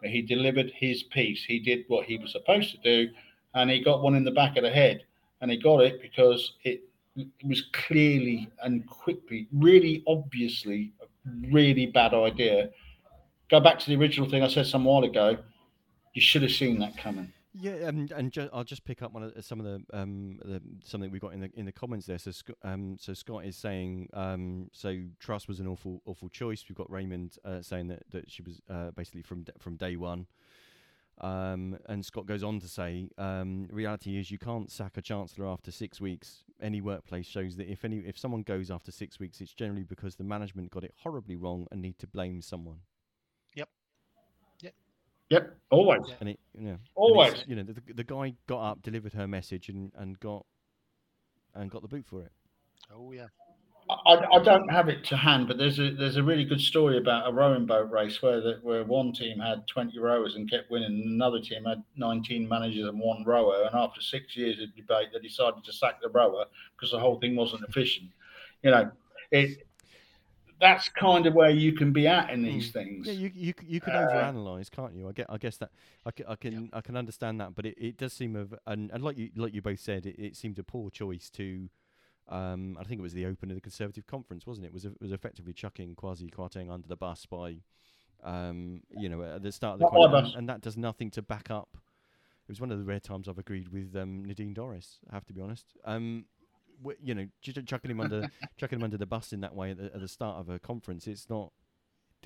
[0.00, 1.44] But he delivered his piece.
[1.44, 3.12] He did what he was supposed to do,
[3.54, 5.02] and he got one in the back of the head.
[5.40, 6.82] And he got it because it,
[7.16, 11.06] it was clearly and quickly, really obviously, a
[11.52, 12.70] really bad idea.
[13.50, 15.38] Go back to the original thing I said some while ago.
[16.14, 17.32] You should have seen that coming.
[17.60, 20.38] Yeah, um, and ju- I'll just pick up one of the- some of the um
[20.44, 22.18] the, something we got in the in the comments there.
[22.18, 22.30] So
[22.62, 26.64] um so Scott is saying um so Truss was an awful awful choice.
[26.68, 29.96] We've got Raymond uh, saying that that she was uh, basically from d- from day
[29.96, 30.26] one.
[31.20, 35.48] Um, and Scott goes on to say, um, reality is you can't sack a chancellor
[35.48, 36.44] after six weeks.
[36.60, 40.14] Any workplace shows that if any if someone goes after six weeks, it's generally because
[40.14, 42.78] the management got it horribly wrong and need to blame someone.
[43.56, 43.68] Yep.
[44.62, 44.74] Yep.
[45.30, 46.02] Yep, always.
[46.06, 46.14] Yeah.
[46.20, 47.44] And it, you know, Always.
[47.46, 50.44] you know, the, the guy got up, delivered her message, and, and got
[51.54, 52.32] and got the boot for it.
[52.94, 53.26] Oh yeah.
[53.90, 56.98] I, I don't have it to hand, but there's a there's a really good story
[56.98, 60.70] about a rowing boat race where the, where one team had 20 rowers and kept
[60.70, 63.64] winning, and another team had 19 managers and one rower.
[63.64, 66.44] And after six years of debate, they decided to sack the rower
[66.76, 68.10] because the whole thing wasn't efficient.
[68.62, 68.90] You know,
[69.30, 69.66] it
[70.60, 73.06] that's kind of where you can be at in these things.
[73.06, 75.08] Yeah, you you c- you can Uh, overanalyze, can't you?
[75.08, 75.70] I get I guess that
[76.04, 78.90] I, ca- I can I can understand that, but it, it does seem of and,
[78.90, 81.68] and like you like you both said, it, it seemed a poor choice to.
[82.30, 84.72] Um, I think it was the open of the Conservative conference, wasn't it?
[84.74, 87.56] Was it was effectively chucking Kwasi Kwarteng under the bus by,
[88.22, 91.22] um, you know, at the start of the conference, and, and that does nothing to
[91.22, 91.70] back up.
[92.46, 94.98] It was one of the rare times I've agreed with um, Nadine Dorries.
[95.10, 95.66] I have to be honest.
[95.86, 96.26] Um,
[97.02, 99.70] you know, ch- ch- chucking him under chucking him under the bus in that way
[99.72, 101.52] at the, at the start of a conference, it's not.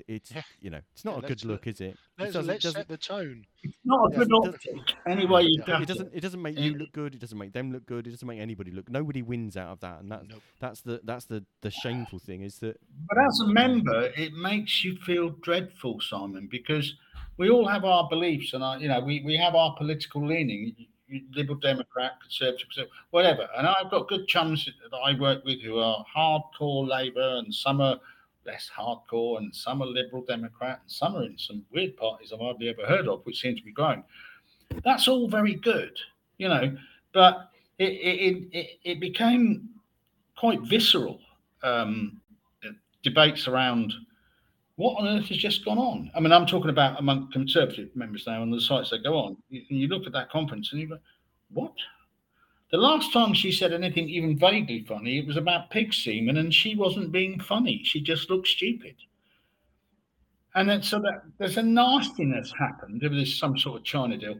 [0.07, 0.41] It's Yeah.
[0.59, 1.83] you know, it's not Yeah, a good look, is it?
[1.91, 3.45] It Let's, doesn't- let's set the tone.
[3.61, 4.95] It's Not a Yeah, good it optic.
[5.07, 5.75] Anyway, you Yeah.
[5.77, 6.09] No, it doesn't.
[6.15, 7.13] It doesn't make you look good.
[7.13, 8.07] It doesn't make them look good.
[8.07, 8.89] It doesn't make anybody look.
[8.89, 10.41] Nobody wins out of that, and that's Nope.
[10.59, 14.83] that's the that's the the shameful thing is that But as a member, it makes
[14.83, 16.95] you feel dreadful, Simon, because
[17.37, 20.75] we all have our beliefs and our, you know, we, we have our political leaning.
[21.33, 23.47] Liberal Democrat, Conservative, whatever.
[23.57, 27.81] And I've got good chums that I work with who are hardcore Labour, and some
[27.81, 27.99] are
[28.45, 32.39] less hardcore, and some are Liberal Democrat, and some are in some weird parties I've
[32.39, 34.03] hardly ever heard of, which seem to be growing.
[34.83, 35.97] That's all very good,
[36.37, 36.75] you know,
[37.13, 39.69] but it it, it, it became
[40.35, 41.19] quite visceral.
[41.61, 42.19] Um,
[43.03, 43.93] debates around
[44.75, 46.11] what on earth has just gone on.
[46.15, 49.37] I mean, I'm talking about among conservative members now on the sites that go on.
[49.49, 50.97] You, you look at that conference and you go,
[51.51, 51.73] what?
[52.71, 56.51] The last time she said anything even vaguely funny, it was about pig semen, and
[56.51, 57.81] she wasn't being funny.
[57.83, 58.95] She just looked stupid.
[60.55, 63.01] And then, so that there's a nastiness happened.
[63.01, 64.39] There was some sort of China deal.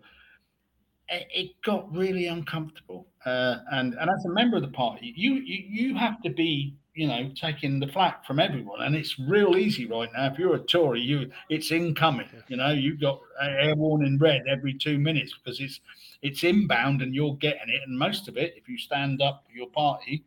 [1.09, 3.07] It, it got really uncomfortable.
[3.23, 6.75] Uh, and and as a member of the party, you, you you have to be
[6.95, 10.27] you know taking the flack from everyone, and it's real easy right now.
[10.27, 12.29] If you're a Tory, you it's incoming.
[12.47, 15.79] You know you've got air warning red every two minutes because it's
[16.21, 19.53] it's inbound and you're getting it, and most of it, if you stand up for
[19.55, 20.23] your party,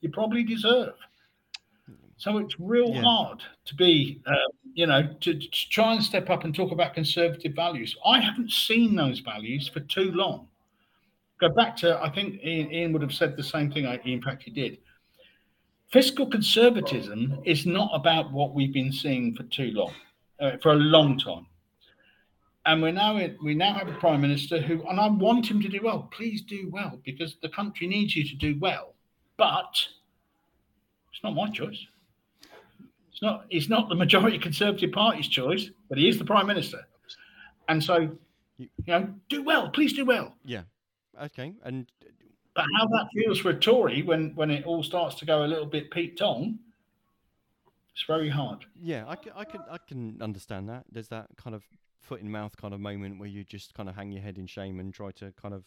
[0.00, 0.94] you probably deserve.
[2.16, 3.00] So it's real Yeah.
[3.02, 4.34] hard to be, uh,
[4.74, 7.96] you know, to, to try and step up and talk about conservative values.
[8.04, 10.46] I haven't seen those values for too long.
[11.40, 13.86] Go back to, I think Ian, Ian would have said the same thing.
[13.86, 14.78] I- In fact, he did.
[15.90, 19.92] Fiscal conservatism is not about what we've been seeing for too long,
[20.38, 21.46] uh, for a long time.
[22.64, 25.60] And we're now in, we now have a prime minister who, and I want him
[25.62, 26.08] to do well.
[26.12, 28.94] Please do well because the country needs you to do well.
[29.36, 29.74] But
[31.12, 31.86] it's not my choice.
[33.10, 33.46] It's not.
[33.50, 36.86] It's not the majority Conservative Party's choice, but he is the prime minister.
[37.68, 38.16] And so,
[38.58, 39.70] you know, do well.
[39.70, 40.34] Please do well.
[40.44, 40.62] Yeah.
[41.20, 41.54] Okay.
[41.64, 41.90] And
[42.54, 45.46] But how that feels for a Tory when when it all starts to go a
[45.46, 46.58] little bit Pete Tong,
[47.92, 48.64] it's very hard.
[48.80, 50.84] yeah, I can, I can, I can understand that.
[50.90, 51.62] There's that kind of
[52.00, 54.46] foot in mouth kind of moment where you just kind of hang your head in
[54.46, 55.64] shame and try to kind of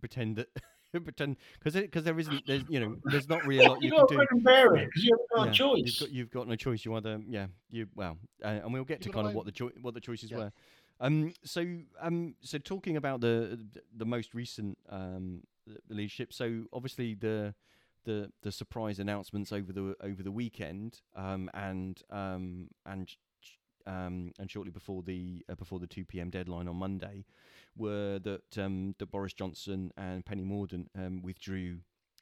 [0.00, 0.48] pretend that.
[1.04, 3.94] pretend because because there isn't there's you know there's not really a lot you You've
[3.94, 5.82] can got do to grin and bear it you haven't got Yeah, a choice.
[5.84, 6.84] You've got, you've got no choice.
[6.84, 9.44] You either, yeah, you well, uh, and we'll get to You've kind of to- what
[9.46, 10.36] the choi- what the choices Yeah.
[10.36, 10.52] were.
[11.00, 11.66] Um, so
[12.00, 13.58] um, so talking about the
[13.96, 16.32] the most recent um the leadership.
[16.32, 17.54] So obviously the
[18.04, 23.10] the the surprise announcements over the over the weekend, um, and um and
[23.86, 26.30] um and shortly before the uh, before the two p.m.
[26.30, 27.24] deadline on Monday,
[27.76, 31.78] were that um that Boris Johnson and Penny Mordaunt um withdrew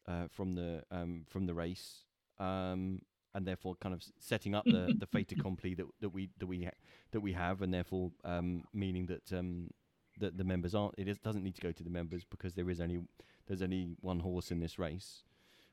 [0.07, 2.05] uh, from the um, from the race,
[2.38, 3.00] um,
[3.35, 6.64] and therefore kind of setting up the, the fait accompli that, that we that we
[6.64, 6.78] ha-
[7.12, 9.70] that we have, and therefore um, meaning that um,
[10.18, 10.94] that the members aren't.
[10.98, 13.00] It is, doesn't need to go to the members because there is only
[13.46, 15.24] there's only one horse in this race.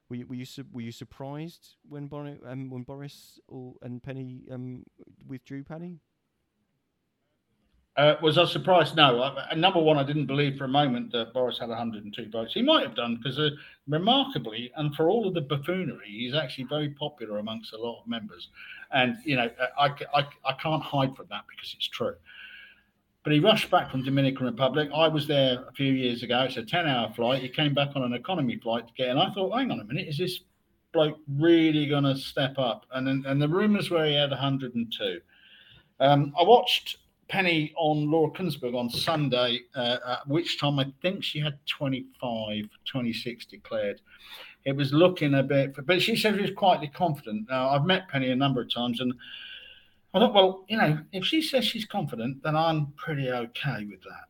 [0.09, 4.01] Were you were you, su- were you surprised when Boris um, when Boris or, and
[4.01, 4.83] Penny um,
[5.27, 5.63] withdrew?
[5.63, 5.99] Penny.
[7.95, 8.95] Uh, was I surprised?
[8.95, 9.21] No.
[9.21, 12.53] I, uh, number one, I didn't believe for a moment that Boris had 102 votes.
[12.53, 13.49] He might have done because, uh,
[13.89, 18.07] remarkably, and for all of the buffoonery, he's actually very popular amongst a lot of
[18.07, 18.47] members.
[18.91, 22.15] And you know, I, I, I can't hide from that because it's true.
[23.23, 24.89] But he rushed back from Dominican Republic.
[24.95, 26.41] I was there a few years ago.
[26.43, 27.41] It's a 10-hour flight.
[27.41, 29.17] He came back on an economy flight to get in.
[29.17, 30.39] I thought, hang on a minute, is this
[30.93, 32.85] bloke really going to step up?
[32.93, 35.19] And then, and the rumours were he had 102.
[35.99, 41.23] Um, I watched Penny on Laura Kuenssberg on Sunday, uh, at which time I think
[41.23, 44.01] she had 25, 26 declared.
[44.65, 47.47] It was looking a bit, but she said she was quietly confident.
[47.49, 49.13] Now, I've met Penny a number of times and
[50.13, 54.01] I thought, well, you know, if she says she's confident, then I'm pretty okay with
[54.01, 54.25] that.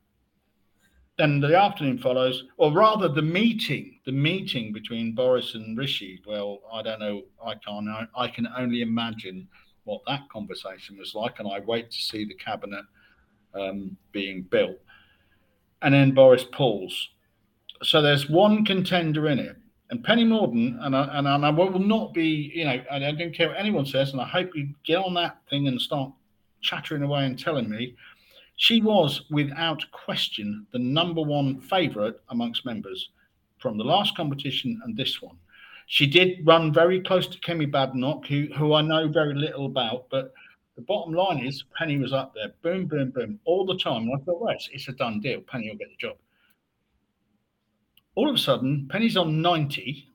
[1.18, 6.22] Then the afternoon follows, or rather the meeting, the meeting between Boris and Rishi.
[6.26, 7.24] Well, I don't know.
[7.46, 7.88] I can't.
[8.16, 9.48] I can only imagine
[9.84, 12.86] what that conversation was like, and I wait to see the cabinet
[13.54, 14.78] um, being built.
[15.82, 17.10] And then Boris pulls.
[17.84, 19.58] So there's one contender in it,
[19.90, 23.48] and Penny Mordaunt, and I, and, I, will not be, you know, I don't care
[23.48, 26.12] what anyone says, and I hope you get on that thing and start
[26.62, 27.96] chattering away and telling me.
[28.58, 33.10] She was, without question, the number one favourite amongst members
[33.58, 35.38] from the last competition and this one.
[35.88, 40.08] She did run very close to Kemi Badenoch, who, who I know very little about,
[40.12, 40.34] but
[40.76, 44.04] the bottom line is Penny was up there, boom, boom, boom, all the time.
[44.04, 45.42] And I thought, well, it's, it's a done deal.
[45.42, 46.18] Penny will get the job.
[48.20, 50.06] All of a sudden, Penny's on 90,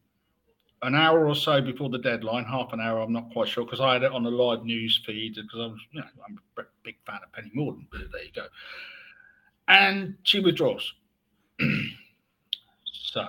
[0.83, 3.81] an hour or so before the deadline, half an hour, I'm not quite sure, because
[3.81, 6.65] I had it on a live news feed because I was, you know, I'm a
[6.83, 8.45] big fan of Penny Mordaunt, but there you go.
[9.69, 10.93] And she withdraws.
[12.93, 13.25] so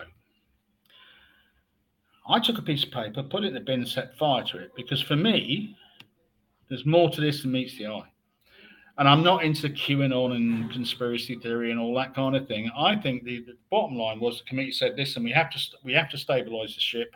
[2.27, 4.71] I took a piece of paper, put it in the bin, set fire to it,
[4.75, 5.77] because for me,
[6.67, 8.11] there's more to this than meets the eye.
[8.97, 12.71] And I'm not into QAnon and conspiracy theory and all that kind of thing.
[12.77, 15.93] I think the, the bottom line was the committee said, "Listen, we have to we
[15.93, 17.15] have to stabilize the ship.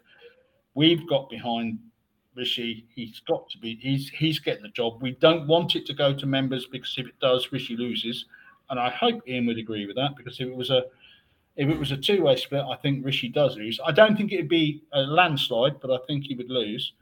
[0.73, 1.79] We've got behind
[2.35, 2.85] Rishi.
[2.93, 3.75] He's got to be.
[3.81, 5.01] He's he's getting the job.
[5.01, 8.25] We don't want it to go to members because if it does, Rishi loses.
[8.69, 10.83] And I hope Ian would agree with that because if it was a
[11.55, 13.79] if it was a two way split, I think Rishi does lose.
[13.85, 16.93] I don't think it'd be a landslide, but I think he would lose.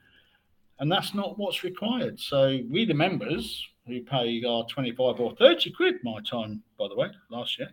[0.80, 2.20] And that's not what's required.
[2.20, 6.96] So we, the members, who pay our 25 or 30 quid my time, by the
[6.96, 7.70] way, last year,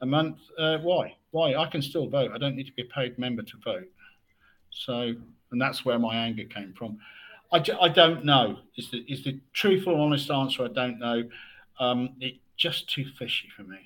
[0.00, 1.16] a month, uh, why?
[1.30, 1.54] Why?
[1.54, 2.30] I can still vote.
[2.34, 3.88] I don't need to be a paid member to vote.
[4.70, 5.14] So,
[5.50, 6.98] and that's where my anger came from.
[7.50, 8.58] I don't know.
[8.76, 10.64] Is the, is the truthful, honest answer?
[10.64, 11.24] I don't know.
[11.80, 13.78] Um, it's just too fishy for me.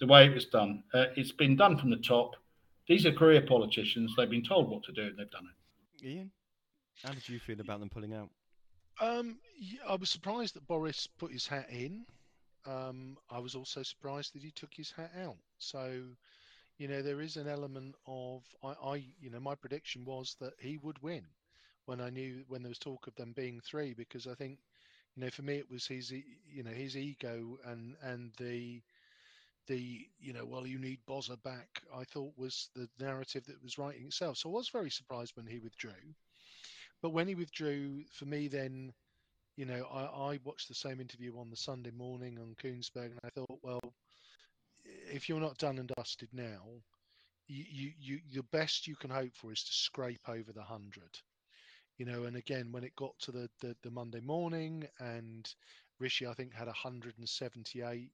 [0.00, 0.82] The way it was done.
[0.94, 2.36] Uh, it's been done from the top.
[2.88, 4.14] These are career politicians.
[4.16, 5.48] They've been told what to do and they've done
[6.02, 6.06] it.
[6.06, 6.30] Ian,
[7.04, 8.30] how did you feel about them pulling out?
[9.00, 9.38] Um,
[9.88, 12.06] I was surprised that Boris put his hat in.
[12.66, 15.38] Um, I was also surprised that he took his hat out.
[15.58, 16.02] So,
[16.78, 20.54] you know, there is an element of I, I, you know, my prediction was that
[20.60, 21.26] he would win.
[21.86, 24.58] when I knew when there was talk of them being three because I think
[25.16, 28.82] you know for me it was his you know his ego and and the
[29.68, 33.78] the you know well you need Bozza back I thought was the narrative that was
[33.78, 36.14] writing itself so I was very surprised when he withdrew
[37.06, 38.92] but when he withdrew for me then
[39.56, 43.20] you know I, I watched the same interview on the Sunday morning on Kuenssberg and
[43.22, 43.78] I thought well
[44.84, 46.64] if you're not done and dusted now
[47.46, 51.16] you, you, you the best you can hope for is to scrape over the hundred.
[51.96, 55.48] You know and again when it got to the, the, the monday morning and
[56.00, 58.10] rishi i think had 178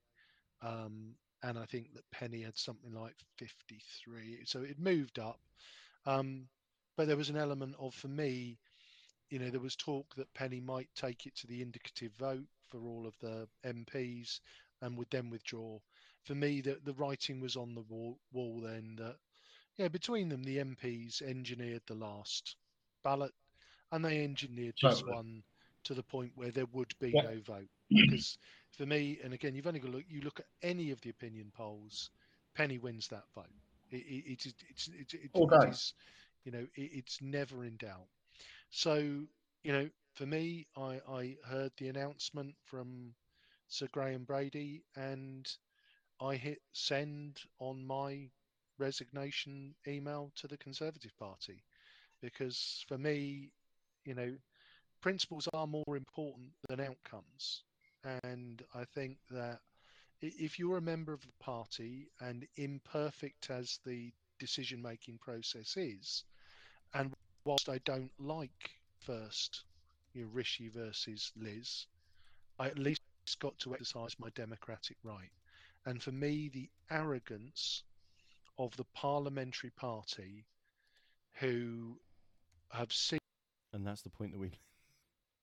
[0.61, 5.40] um, and i think that penny had something like 53 so it moved up.
[6.05, 6.43] Um,
[6.99, 8.59] but there was an element of for me
[9.33, 12.87] you know there was talk that penny might take it to the indicative vote for
[12.87, 14.41] all of the mps
[14.83, 15.80] and would then withdraw
[16.24, 19.16] for me the, the writing was on the wall, wall then that
[19.76, 22.57] yeah between them the mps engineered the last
[23.05, 23.33] ballot
[23.93, 25.07] and they engineered this Totally.
[25.07, 25.43] one
[25.85, 27.22] to the point where there would be Yeah.
[27.22, 27.68] no vote.
[28.09, 28.39] Because
[28.76, 30.05] for me, and again, you've only got to look.
[30.09, 32.11] You look at any of the opinion polls,
[32.55, 33.47] Penny wins that vote.
[33.91, 35.68] It, it, it, it's it's it, it day.
[35.68, 35.95] is,
[36.45, 38.09] you know, it, it's never in doubt.
[38.73, 38.97] So
[39.62, 43.14] you know, for me, I I heard the announcement from
[43.68, 45.47] Sir Graham Brady, and
[46.20, 48.31] I hit send on my
[48.79, 51.64] resignation email to the Conservative Party
[52.23, 53.53] because for me,
[54.05, 54.37] you know,
[55.01, 57.64] principles are more important than outcomes.
[58.25, 59.61] And I think that
[60.23, 66.25] if you're a member of the party and imperfect as the decision making process is,
[66.95, 67.12] and
[67.45, 68.70] whilst I don't like
[69.01, 69.64] first,
[70.14, 71.86] you know, Rishi versus Liz,
[72.59, 73.01] I at least
[73.40, 75.30] got to exercise my democratic right.
[75.86, 77.82] And for me, the arrogance
[78.59, 80.45] of the parliamentary party
[81.34, 81.97] who
[82.70, 83.18] have seen
[83.72, 84.51] And that's the point that we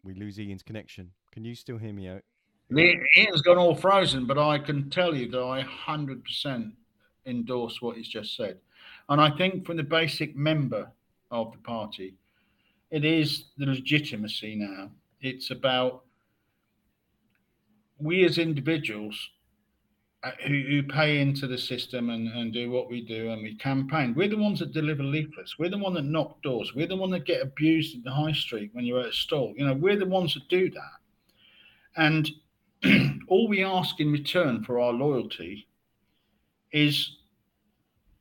[0.04, 1.12] we lose Ian's connection.
[1.32, 2.22] Can you still hear me out?
[2.72, 6.72] Ian- Ian's gone all frozen, but I can tell you that I 100%
[7.26, 8.60] endorse what he's just said.
[9.10, 10.90] And I think from the basic member
[11.32, 12.16] of the party,
[12.92, 14.90] it is the legitimacy now.
[15.22, 16.04] It's about
[18.00, 19.30] we as individuals
[20.24, 23.56] uh, who, who pay into the system and, and do what we do and we
[23.56, 24.14] campaign.
[24.14, 25.58] We're the ones that deliver leaflets.
[25.58, 26.74] We're the one that knock doors.
[26.76, 29.54] We're the one that get abused in the high street when you're at a stall.
[29.56, 31.00] You know, we're the ones that do that.
[31.96, 32.30] And
[33.28, 35.68] all we ask in return for our loyalty
[36.72, 37.18] is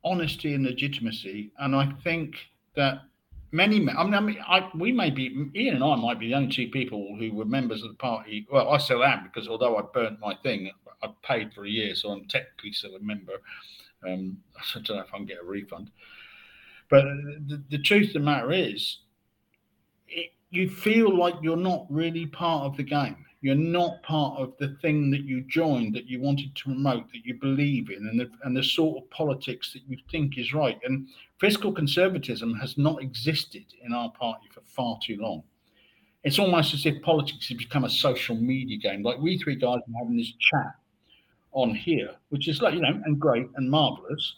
[0.03, 1.51] honesty and legitimacy.
[1.59, 2.35] And I think
[2.75, 3.01] that
[3.51, 6.35] many, I mean, I mean I, we may be, Ian and I might be the
[6.35, 8.47] only two people who were members of the party.
[8.51, 11.95] Well, I still am because although I burnt my thing, I paid for a year,
[11.95, 13.33] so I'm technically still a member.
[14.07, 14.37] Um,
[14.75, 15.91] I don't know if I can get a refund.
[16.89, 17.05] But
[17.47, 18.99] the, the truth of the matter is,
[20.07, 23.25] it, you feel like you're not really part of the game.
[23.41, 27.25] You're not part of the thing that you joined, that you wanted to promote, that
[27.25, 30.77] you believe in, and the, and the sort of politics that you think is right.
[30.83, 31.07] And
[31.39, 35.43] fiscal conservatism has not existed in our party for far too long.
[36.25, 39.03] It's almost as if politics has become a social media game.
[39.03, 40.75] Like we three guys are having this chat
[41.53, 44.35] on here, which is like, you know, and great and marvelous.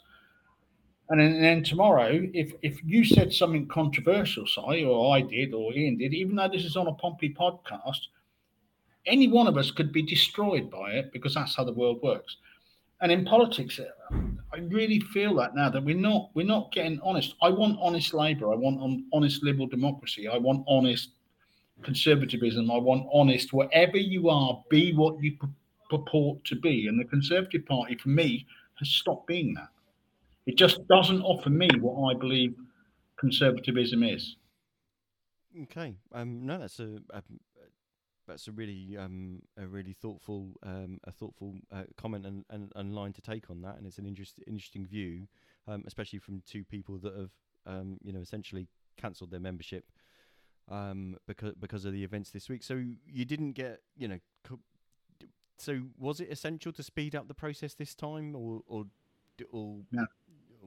[1.10, 5.54] And then, and then tomorrow, if if you said something controversial, Si, or I did,
[5.54, 8.00] or Ian did, even though this is on a Pompey podcast,
[9.06, 12.38] any one of us could be destroyed by it because that's how the world works.
[13.02, 13.80] And in politics,
[14.54, 17.36] I really feel that now that we're not we're not getting honest.
[17.42, 18.52] I want honest Labour.
[18.52, 20.28] I want on, honest liberal democracy.
[20.28, 21.10] I want honest
[21.84, 22.70] conservatism.
[22.70, 23.54] I want honest.
[23.54, 25.36] Whatever you are, be what you
[25.90, 26.88] purport to be.
[26.88, 28.46] And the Conservative Party, for me,
[28.80, 29.70] has stopped being that.
[30.46, 32.56] It just doesn't offer me what I believe
[33.20, 34.36] conservatism is.
[35.64, 35.96] Okay.
[36.14, 36.46] Um.
[36.46, 36.98] No, that's a.
[37.14, 37.40] Um,
[38.28, 42.96] that's a really um a really thoughtful um a thoughtful uh, comment and, and, and
[42.96, 45.28] line to take on that and it's an interest, interesting view
[45.68, 47.32] um especially from two people that have
[47.66, 48.68] um you know essentially
[48.98, 49.86] cancelled their membership
[50.70, 54.60] um because because of the events this week so you didn't get you know co-
[55.58, 58.86] so was it essential to speed up the process this time or or
[59.52, 60.06] or No.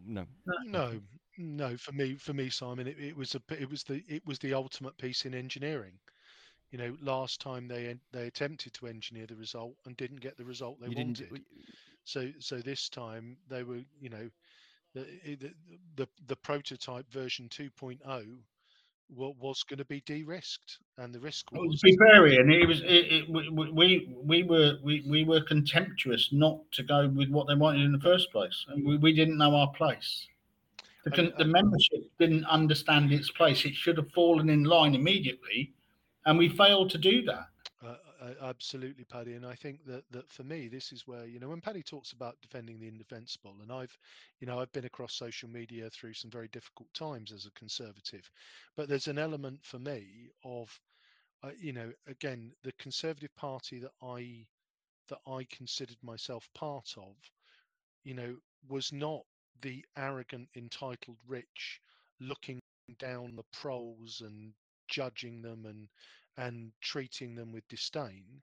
[0.06, 0.26] no
[0.64, 1.00] No,
[1.38, 1.76] no.
[1.76, 4.52] For me, for me, Simon, it, it was a it was the it was the
[4.54, 5.92] ultimate piece in engineering.
[6.74, 10.44] You know, last time they they attempted to engineer the result and didn't get the
[10.44, 11.40] result they you wanted.
[12.02, 14.28] So so this time they were, you know,
[14.92, 15.06] the
[15.36, 15.54] the
[15.94, 18.00] the, the prototype version 2.0
[19.08, 22.66] wa- was going to be de-risked, and the risk Well, was be fair, Ian, it
[22.66, 27.28] was it, it, we, we we were we, we were contemptuous not to go with
[27.28, 30.26] what they wanted in the first place, and we, we didn't know our place.
[31.04, 33.64] The, con- the membership didn't understand its place.
[33.64, 35.72] It should have fallen in line immediately,
[36.26, 37.48] and we failed to do that.
[37.84, 37.96] Uh,
[38.40, 39.34] absolutely, Paddy.
[39.34, 42.12] And I think that that for me, this is where you know when Paddy talks
[42.12, 43.96] about defending the indefensible, and I've,
[44.40, 48.30] you know, I've been across social media through some very difficult times as a conservative,
[48.76, 50.70] but there's an element for me of,
[51.42, 54.46] uh, you know, again, the Conservative Party that I
[55.08, 57.14] that I considered myself part of,
[58.04, 58.36] you know,
[58.68, 59.22] was not
[59.60, 61.80] the arrogant, entitled rich
[62.20, 62.60] looking
[62.98, 64.54] down the proles and
[64.88, 65.88] judging them and
[66.36, 68.42] and treating them with disdain.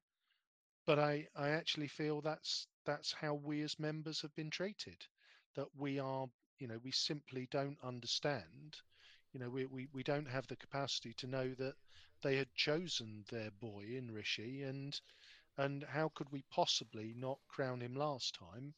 [0.85, 5.07] But I, I actually feel that's that's how we as members have been treated.
[5.55, 6.29] That we are,
[6.59, 8.77] you know, we simply don't understand.
[9.33, 11.75] You know, we, we, we don't have the capacity to know that
[12.21, 14.99] they had chosen their boy in Rishi and
[15.57, 18.73] and how could we possibly not crown him last time?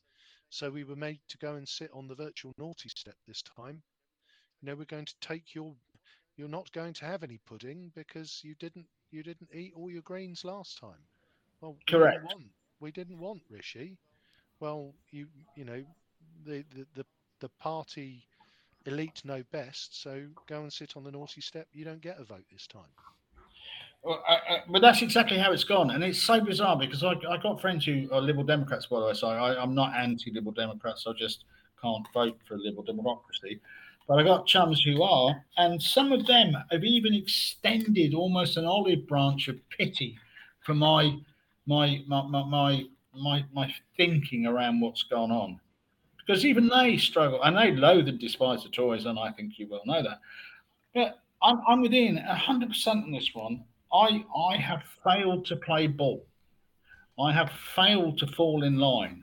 [0.49, 3.84] So we were made to go and sit on the virtual naughty step this time.
[4.61, 5.76] You know, we're going to take your
[6.36, 10.01] you're not going to have any pudding because you didn't you didn't eat all your
[10.01, 11.01] greens last time.
[11.61, 12.21] Well, we Correct.
[12.21, 12.45] Didn't want,
[12.79, 13.97] we didn't want Rishi.
[14.59, 15.84] Well, you you know,
[16.45, 17.05] the, the the
[17.39, 18.25] the party
[18.86, 20.01] elite know best.
[20.01, 21.67] So go and sit on the naughty step.
[21.73, 22.81] You don't get a vote this time.
[24.03, 27.13] Well, I, I, but that's exactly how it's gone, and it's so bizarre because I,
[27.29, 29.13] I got friends who are Liberal Democrats, by the way.
[29.13, 31.05] So I, I'm not anti-Liberal Democrats.
[31.07, 31.45] I just
[31.81, 33.61] can't vote for Liberal democracy.
[34.07, 38.65] But I got chums who are, and some of them have even extended almost an
[38.65, 40.17] olive branch of pity
[40.65, 41.17] for my
[41.65, 42.85] my my my my
[43.15, 45.59] my, my thinking around what's gone on,
[46.17, 49.67] because even they struggle, and they loathe and despise the Tories, and I think you
[49.69, 50.19] well know that.
[50.93, 53.63] But I'm, I'm within 100% on this one.
[53.93, 56.25] I I have failed to play ball.
[57.19, 59.22] I have failed to fall in line.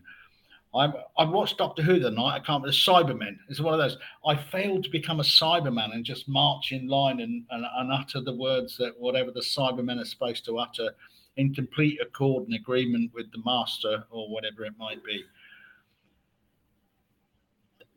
[0.74, 2.36] I I watched Doctor Who the night.
[2.36, 2.64] I can't.
[2.64, 3.36] The Cybermen.
[3.48, 3.98] It's one of those.
[4.26, 8.20] I failed to become a Cyberman and just march in line and, and, and utter
[8.20, 10.90] the words that whatever the Cybermen are supposed to utter
[11.36, 15.24] in complete accord and agreement with the master or whatever it might be.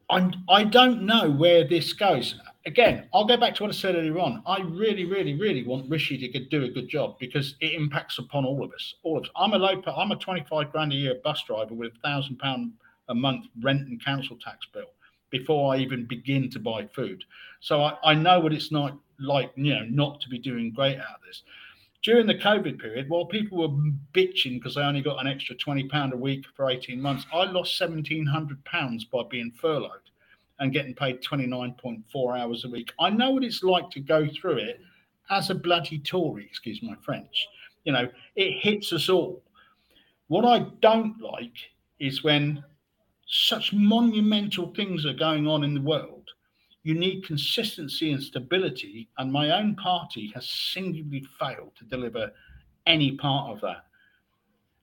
[0.10, 2.36] I'm, I don't know where this goes.
[2.66, 4.42] Again, I'll go back to what I said earlier on.
[4.46, 8.46] I really, really, really want Rishi to do a good job because it impacts upon
[8.46, 8.96] all of us.
[9.04, 9.30] All of us.
[9.36, 12.72] I'm a low, I'm a 25 grand a year bus driver with a thousand pound
[13.10, 14.92] a month rent and council tax bill
[15.30, 17.26] before I even begin to buy food.
[17.60, 20.98] So I, I know what it's not like, you know, not to be doing great
[20.98, 21.44] out of this.
[22.02, 26.14] During the COVID period, while people were bitching because they only got an extra £20
[26.14, 30.00] a week for 18 months, I lost £1,700 by being furloughed
[30.60, 32.92] and getting paid 29.4 hours a week.
[33.00, 34.80] I know what it's like to go through it
[35.30, 37.48] as a bloody Tory, excuse my French.
[37.86, 39.44] You know, it hits us all.
[40.28, 41.58] What I don't like
[42.00, 42.64] is when
[43.28, 46.24] such monumental things are going on in the world
[46.84, 52.32] you need consistency and stability, and my own party has singularly failed to deliver
[52.86, 53.86] any part of that.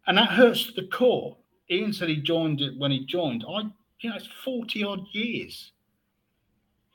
[0.07, 1.37] And that hurts to the core.
[1.71, 3.45] Ian said he joined it when he joined.
[3.49, 3.65] I,
[4.01, 5.73] you know, it's 40 odd years.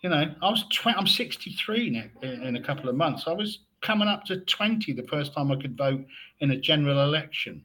[0.01, 3.23] You know, I was 20, I'm 63 in, in a couple of months.
[3.27, 6.05] I was coming up to 20 the first time I could vote
[6.39, 7.63] in a general election.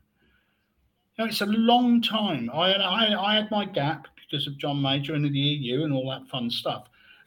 [1.17, 2.51] You know, it's a long time.
[2.53, 6.09] I, I, I had my gap because of John Major and the EU and all
[6.11, 6.85] that fun stuff.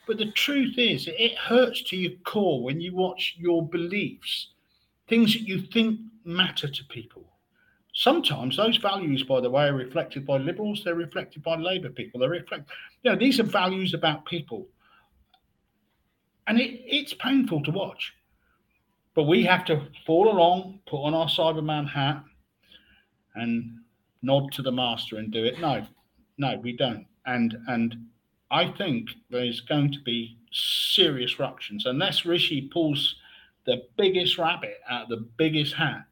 [0.07, 4.49] But the truth is, it hurts to your core when you watch your beliefs,
[5.07, 7.25] things that you think matter to people.
[7.93, 12.19] Sometimes those values, by the way, are reflected by liberals, they're reflected by Labour people.
[12.19, 12.69] They reflect,
[13.03, 14.67] you know, these are values about people.
[16.47, 18.13] And it, it's painful to watch.
[19.15, 22.23] But we have to fall along, put on our Cyberman hat,
[23.35, 23.79] and
[24.23, 25.59] nod to the master and do it.
[25.59, 25.85] No,
[26.37, 27.05] no, we don't.
[27.25, 27.95] And and
[28.49, 33.15] I think there's going to be serious ruptions unless Rishi pulls
[33.65, 36.05] the biggest rabbit out of the biggest hat.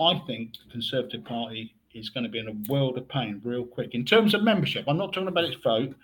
[0.00, 3.64] I think the Conservative Party is going to be in a world of pain real
[3.64, 3.94] quick.
[3.94, 5.94] In terms of membership, I'm not talking about its vote.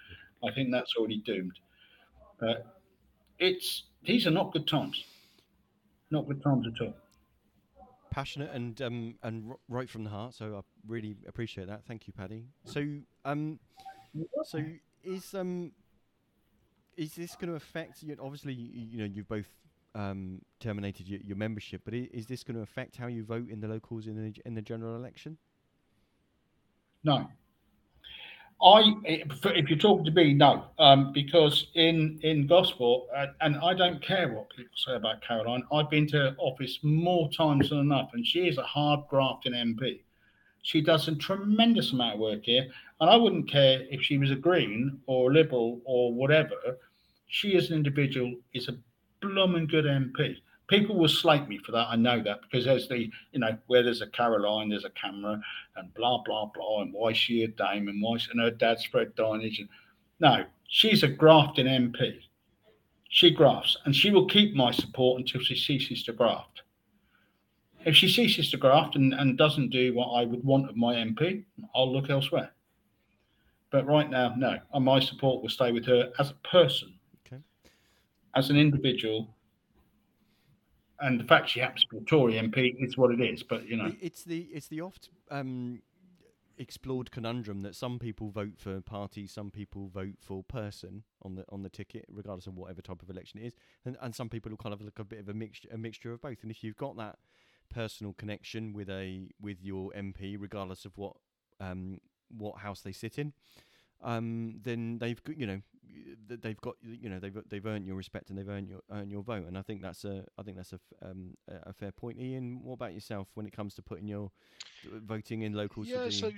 [0.47, 1.59] I think that's already doomed.
[3.39, 5.05] It's these are not good times.
[6.11, 6.95] Not good times at all.
[8.11, 10.35] Passionate and um, and right from the heart.
[10.35, 11.85] So I really appreciate that.
[11.87, 12.47] Thank you, Paddy.
[12.65, 12.85] So
[13.25, 13.59] um,
[14.45, 14.65] so
[15.05, 15.73] is um
[16.97, 18.17] is this going to affect you?
[18.21, 19.49] Obviously, you know you've both
[19.95, 23.49] um, terminated your, your membership, but is, is this going to affect how you vote
[23.49, 25.39] in the locals in the in the general election?
[27.05, 27.29] No.
[28.61, 33.73] I, if you're talking to me, no, um, because in in Gosport, uh, and I
[33.73, 35.63] don't care what people say about Caroline.
[35.73, 39.53] I've been to her office more times than enough, and she is a hard grafting
[39.53, 40.01] MP.
[40.63, 42.67] She does a tremendous amount of work here,
[43.01, 46.57] And I wouldn't care if she was a Green or a Liberal or whatever.
[47.29, 48.77] She, as an individual, is a
[49.21, 50.37] blooming good MP.
[50.69, 51.89] People will slate me for that.
[51.89, 55.41] I know that because there's the, you know, where there's a Caroline, there's a camera,
[55.77, 58.79] and blah blah blah, and why she a dame, and why she, and her dad
[58.79, 59.61] spread Dinenage.
[59.61, 59.69] And
[60.21, 62.19] no, she's a grafting MP.
[63.09, 66.63] She grafts, and she will keep my support until she ceases to graft.
[67.87, 70.95] If she ceases to graft and, and doesn't do what I would want of my
[70.95, 71.45] MP,
[71.75, 72.51] I'll look elsewhere.
[73.71, 74.59] But right now, no.
[74.73, 76.98] And my support will stay with her as a person.
[78.35, 79.29] As an individual.
[81.01, 83.43] And the fact she happens to be a Tory MP is what it is.
[83.43, 85.81] But you know, It's the it's the oft um,
[86.59, 91.45] explored conundrum that some people vote for party, some people vote for person on the
[91.51, 93.55] on the ticket, regardless of whatever type of election it is,
[93.85, 96.13] and and some people will kind of look a bit of a mixture a mixture
[96.13, 96.43] of both.
[96.43, 97.19] And if you've got that
[97.73, 101.15] personal connection with a with your MP, regardless of what
[101.61, 102.01] um,
[102.37, 103.33] what house they sit in,
[104.03, 105.61] um, then they've you know
[106.29, 109.23] they've got you know they've they've earned your respect and they've earned your earned your
[109.23, 109.47] vote.
[109.47, 112.19] And I think that's a I think that's a um, a fair point.
[112.19, 114.31] Ian, what about yourself when it comes to putting your
[114.85, 115.89] voting in locals?
[115.89, 116.33] to Yeah, so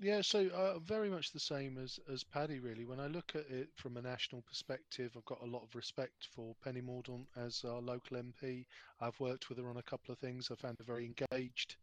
[0.00, 2.60] yeah, so uh, very much the same as as Paddy.
[2.60, 5.74] Really, when I look at it from a national perspective, I've got a lot of
[5.74, 8.66] respect for Penny Mordaunt as our local MP.
[9.00, 10.50] I've worked with her on a couple of things.
[10.52, 11.76] I found her very engaged.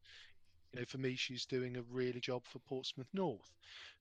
[0.75, 3.49] You know, for me, she's doing a really job for Portsmouth North.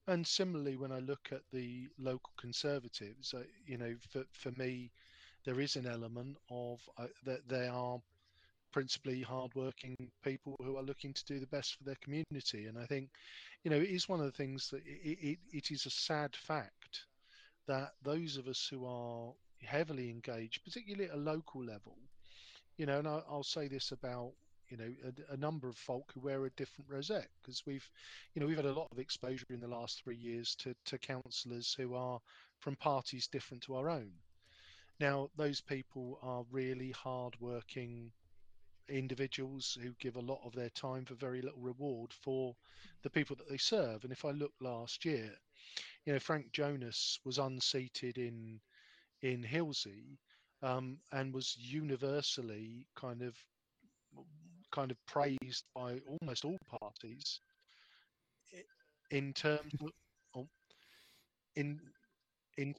[0.08, 4.90] And similarly, when I look at the local Conservatives, uh, you know, for for me,
[5.44, 8.00] there is an element of uh, that they are
[8.72, 12.66] principally hardworking people who are looking to do the best for their community.
[12.66, 13.10] And I think,
[13.64, 16.36] you know, it is one of the things that it, it, it is a sad
[16.36, 17.06] fact
[17.66, 21.98] that those of us who are heavily engaged, particularly at a local level,
[22.78, 24.32] you know, and I, I'll say this about
[24.68, 27.88] you know a, a number of folk who wear a different rosette because we've
[28.34, 30.98] you know we've had a lot of exposure in the last three years to to
[30.98, 32.20] councillors who are
[32.60, 34.12] from parties different to our own.
[35.00, 38.12] Now those people are really hard working
[38.88, 42.54] individuals who give a lot of their time for very little reward for
[43.02, 44.04] the people that they serve.
[44.04, 45.30] And if i look last year
[46.04, 48.60] you know frank jonas was unseated in
[49.22, 50.18] in Hilsea
[50.62, 53.34] um, and was universally kind of
[54.74, 57.40] kind of praised by almost all parties
[59.10, 59.90] in terms of
[60.36, 60.48] oh,
[61.54, 61.80] in
[62.56, 62.74] in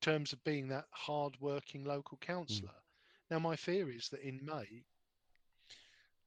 [0.00, 2.68] terms of being that hard-working local councillor.
[2.68, 3.34] Hmm.
[3.34, 4.84] Now, my fear is that in May,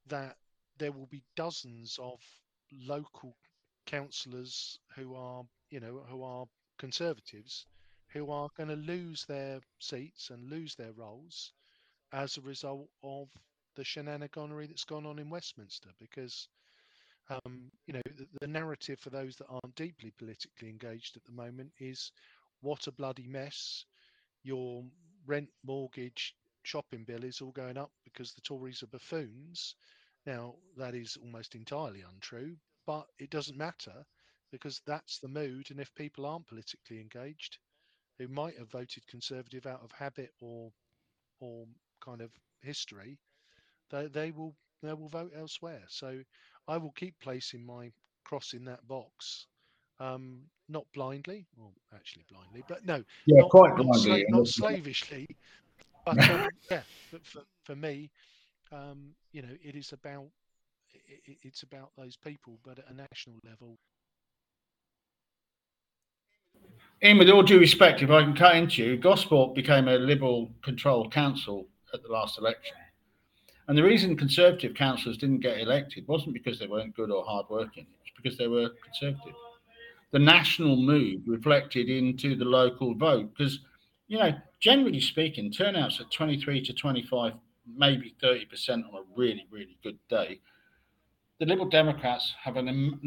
[0.06, 0.36] that
[0.78, 2.20] there will be dozens of
[2.86, 3.34] local
[3.86, 6.46] councillors who are, you know, who are
[6.78, 7.66] conservatives,
[8.08, 11.52] who are going to lose their seats and lose their roles
[12.12, 13.28] as a result of
[13.76, 15.90] the shenaniganery that's gone on in Westminster.
[16.00, 16.48] Because,
[17.30, 21.32] um, you know, the, the narrative for those that aren't deeply politically engaged at the
[21.32, 22.12] moment is
[22.60, 23.84] what a bloody mess.
[24.44, 24.84] Your
[25.26, 29.74] rent, mortgage, shopping bill is all going up because the Tories are buffoons.
[30.26, 32.56] Now, that is almost entirely untrue,
[32.86, 34.04] but it doesn't matter
[34.52, 35.70] because that's the mood.
[35.70, 37.58] And if people aren't politically engaged,
[38.18, 40.72] who might have voted Conservative out of habit or
[41.40, 41.66] or
[42.00, 42.30] kind of
[42.62, 43.18] history,
[43.92, 45.82] they, they will they will vote elsewhere.
[45.88, 46.18] So
[46.66, 47.92] I will keep placing my
[48.24, 49.46] cross in that box,
[50.00, 54.24] um, not blindly, well, actually blindly, but no, yeah, not, quite not, blindly.
[54.24, 55.26] sla- not slavishly,
[56.04, 56.82] but um, yeah,
[57.12, 58.10] but for, for me,
[58.72, 60.26] um, you know, it is about
[61.42, 63.78] it's about those people, but at a national level,
[67.00, 70.52] In with all due respect, if I can cut into you, Gosport became a Liberal
[70.62, 72.76] controlled council at the last election.
[73.68, 77.86] And the reason Conservative councillors didn't get elected wasn't because they weren't good or hardworking,
[78.02, 79.34] it's because they were Conservative.
[80.10, 83.60] The national mood reflected into the local vote because,
[84.08, 87.32] you know, generally speaking, turnouts at 23 to 25,
[87.76, 90.40] maybe 30% on a really, really good day.
[91.38, 93.00] The Liberal Democrats have an,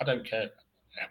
[0.00, 0.50] I don't care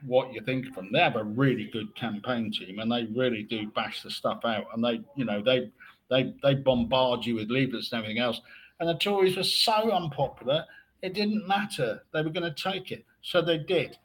[0.06, 0.90] what you think of them.
[0.92, 4.66] They have a really good campaign team, and they really do bash the stuff out.
[4.74, 5.72] And they, you know, they
[6.10, 8.42] they they bombard you with leaflets and everything else.
[8.80, 10.66] And the Tories were so unpopular,
[11.02, 12.04] it didn't matter.
[12.14, 13.98] They were going to take it, so they did.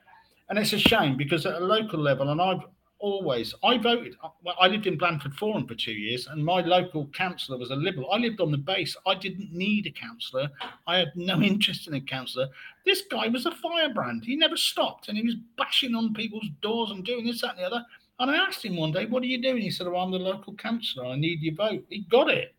[0.49, 2.63] And it's a shame because at a local level, and I've
[2.99, 4.15] always I voted.
[4.45, 7.77] well, I lived in Blandford Forum for two years, and my local councillor was a
[7.77, 8.13] Liberal.
[8.13, 8.97] I lived on the base.
[9.07, 10.49] I didn't need a councillor.
[10.87, 12.49] I had no interest in a councillor.
[12.85, 14.25] This guy was a firebrand.
[14.25, 17.61] He never stopped, and he was bashing on people's doors and doing this, that, and
[17.61, 17.85] the other.
[18.19, 20.19] And I asked him one day, "What are you doing?" He said, "Oh, I'm the
[20.19, 21.07] local councillor.
[21.07, 22.55] I need your vote." He got it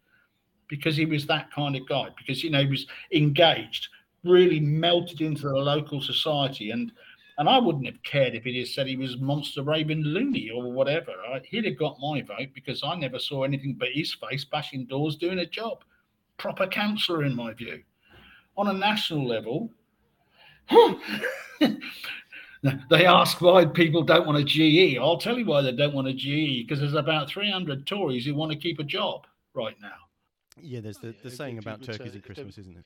[0.71, 2.07] because he was that kind of guy.
[2.17, 3.89] Because you know he was engaged,
[4.23, 6.91] really melted into the local society, and
[7.37, 10.71] And I wouldn't have cared if he'd have said he was monster raving loony or
[10.71, 11.13] whatever.
[11.43, 15.15] He'd have got my vote because I never saw anything but his face bashing doors
[15.15, 15.83] doing a job.
[16.37, 17.83] Proper councillor, in my view.
[18.57, 19.71] On a national level,
[22.89, 24.97] they ask why people don't want a GE.
[24.97, 28.35] I'll tell you why they don't want a GE because there's about 300 Tories who
[28.35, 30.10] want to keep a job right now.
[30.57, 32.85] Yeah, there's the, the saying about turkeys at Christmas, isn't it?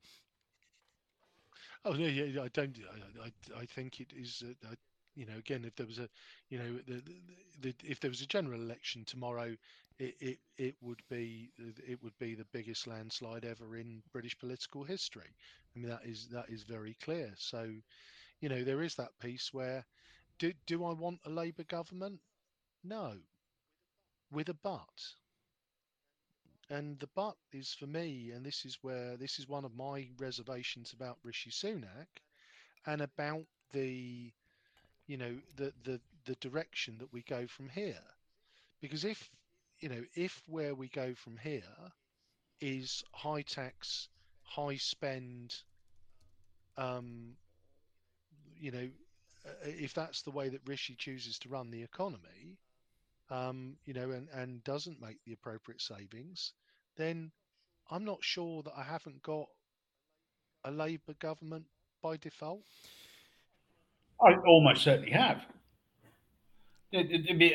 [1.85, 2.41] Oh yeah, yeah.
[2.43, 2.77] I don't.
[3.21, 4.43] I, I, I think it is.
[4.65, 4.75] Uh,
[5.15, 6.09] you know, again, if there was a,
[6.49, 7.15] you know, the, the,
[7.61, 9.55] the, if there was a general election tomorrow,
[9.99, 14.83] it, it it would be it would be the biggest landslide ever in British political
[14.83, 15.35] history.
[15.75, 17.33] I mean, that is that is very clear.
[17.37, 17.69] So,
[18.41, 19.85] you know, there is that piece where,
[20.39, 22.19] do do I want a Labour government?
[22.83, 23.13] No.
[24.31, 25.15] With a but.
[26.69, 30.09] And the but is for me, and this is where this is one of my
[30.17, 32.07] reservations about Rishi Sunak
[32.85, 34.31] and about the
[35.07, 38.03] you know the the the direction that we go from here.
[38.81, 39.29] Because if
[39.79, 41.91] you know, if where we go from here
[42.61, 44.07] is high tax,
[44.43, 45.55] high spend,
[46.77, 47.35] um,
[48.57, 48.89] you know,
[49.63, 52.57] if that's the way that Rishi chooses to run the economy,
[53.29, 56.53] um, you know, and, and doesn't make the appropriate savings,
[56.97, 57.31] then
[57.89, 59.47] I'm not sure that I haven't got
[60.63, 61.65] a Labour government
[62.01, 62.61] by default.
[64.21, 65.45] I almost certainly have.
[66.93, 67.03] I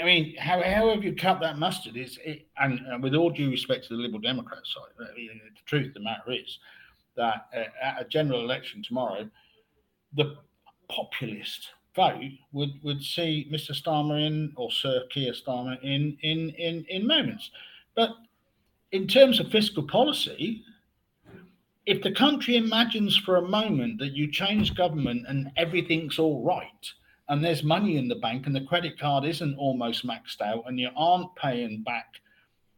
[0.05, 1.97] mean, how, have you cut that mustard?
[1.97, 5.95] Is it, and, with all due respect to the Liberal Democrat side, the truth of
[5.95, 6.59] the matter is
[7.17, 9.29] that uh, at a general election tomorrow,
[10.15, 10.37] the
[10.89, 13.73] populist vote would, would see Mr.
[13.73, 17.51] Starmer in or Sir Keir Starmer in in in in moments.
[17.95, 18.11] But
[18.93, 20.65] in terms of fiscal policy,
[21.87, 26.93] if the country imagines for a moment that you change government and everything's all right,
[27.29, 30.79] and there's money in the bank and the credit card isn't almost maxed out and
[30.79, 32.21] you aren't paying back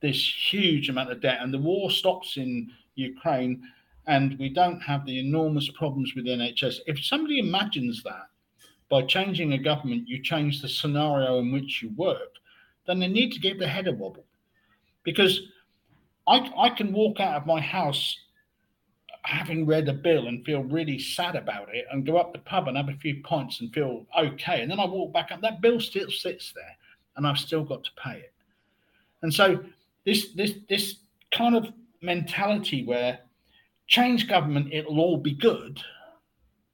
[0.02, 3.62] this huge amount of debt and the war stops in Ukraine
[4.06, 6.80] and we don't have the enormous problems with the NHS.
[6.86, 8.26] If somebody imagines that
[8.92, 12.36] by changing a government, you change the scenario in which you work,
[12.86, 14.26] then they need to give the head a wobble.
[15.02, 15.40] Because
[16.28, 18.18] I, I can walk out of my house
[19.22, 22.68] having read a bill and feel really sad about it and go up the pub
[22.68, 24.60] and have a few pints and feel okay.
[24.60, 26.76] And then I walk back up, that bill still sits there
[27.16, 28.34] and I've still got to pay it.
[29.22, 29.64] And so
[30.04, 30.96] this this this
[31.30, 31.72] kind of
[32.02, 33.20] mentality where
[33.86, 35.80] change government, it'll all be good,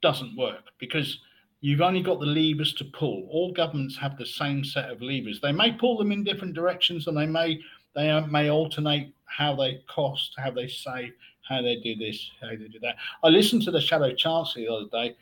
[0.02, 1.20] doesn't work because
[1.60, 3.26] you've only got the levers to pull.
[3.30, 5.40] All governments have the same set of levers.
[5.40, 7.60] They may pull them in different directions and they may
[7.94, 11.12] they may alternate how they cost, how they save,
[11.48, 12.96] how they do this, how they do that.
[13.24, 15.16] I listened to the Shadow Chancellor the other day.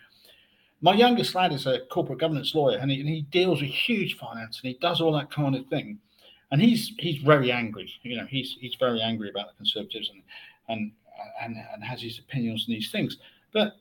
[0.83, 4.19] My youngest lad is a corporate governance lawyer, and he, and he deals with huge
[4.19, 5.99] finance, and he does all that kind of thing.
[6.53, 7.91] And he's he's very angry.
[8.03, 10.23] You know, he's he's very angry about the Conservatives and
[10.69, 10.93] and
[11.43, 13.17] and, and has his opinions on these things.
[13.53, 13.77] But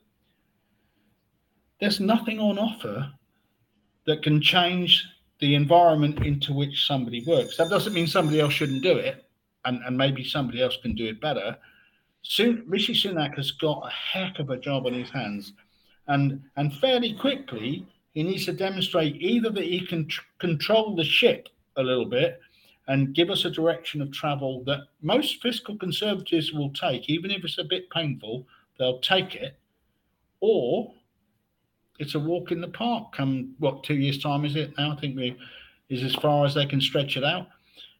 [1.80, 3.10] there's nothing on offer
[4.06, 5.04] that can change
[5.40, 7.56] the environment into which somebody works.
[7.56, 9.24] That doesn't mean somebody else shouldn't do it,
[9.64, 11.56] and, and maybe somebody else can do it better.
[12.22, 15.52] Soon, Rishi Sunak has got a heck of a job on his hands,
[16.08, 21.04] and and fairly quickly he needs to demonstrate either that he can tr- control the
[21.04, 22.40] ship a little bit
[22.88, 27.44] and give us a direction of travel that most fiscal conservatives will take, even if
[27.44, 28.46] it's a bit painful,
[28.78, 29.58] they'll take it,
[30.40, 30.92] or
[31.98, 33.12] it's a walk in the park.
[33.12, 34.92] Come what two years time is it now?
[34.92, 35.36] I think we
[35.88, 37.48] is as far as they can stretch it out.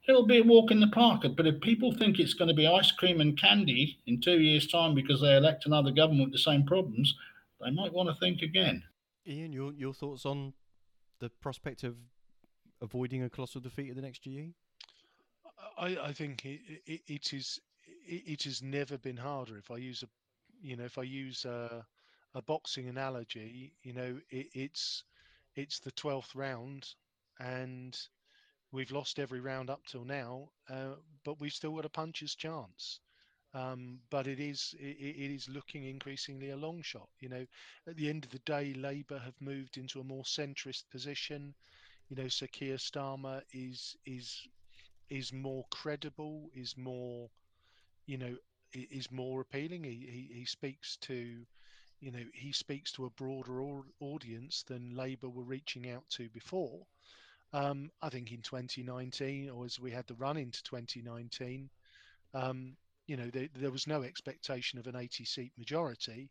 [0.09, 1.22] It'll be a walk in the park.
[1.36, 4.66] But if people think it's going to be ice cream and candy in two years'
[4.66, 7.14] time because they elect another government with the same problems,
[7.61, 8.82] they might want to think again.
[9.26, 10.53] Ian, your your thoughts on
[11.20, 11.97] the prospect of
[12.80, 14.53] avoiding a colossal defeat at the next GE?
[15.78, 17.61] I, I think it, it, it is
[18.07, 19.57] it, it, has never been harder.
[19.57, 20.07] If I use a
[20.62, 21.84] you know if I use a,
[22.37, 25.03] a boxing analogy, you know it, it's
[25.57, 26.87] it's the twelfth round
[27.41, 27.99] and
[28.72, 33.01] we've lost every round up till now, uh, but we've still got a puncher's chance.
[33.55, 37.09] Um, but it is it, it is looking increasingly a long shot.
[37.20, 37.47] You know,
[37.89, 41.55] at the end of the day, Labour have moved into a more centrist position.
[42.11, 44.47] You know, Sir Keir Starmer is is
[45.11, 47.30] is more credible, is more,
[48.07, 48.37] you know,
[48.72, 49.84] is more appealing.
[49.84, 51.47] He he, he speaks to,
[52.01, 53.62] you know, he speaks to a broader
[54.01, 56.86] audience than Labour were reaching out to before.
[57.53, 61.70] Um, I think in 2019, or as we had the run into 2019,
[62.34, 62.76] um,
[63.07, 66.28] you know, there, there, was no expectation of an 80 seat majority.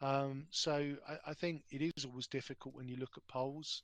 [0.00, 3.82] Um, so I, I, think it is always difficult when you look at polls,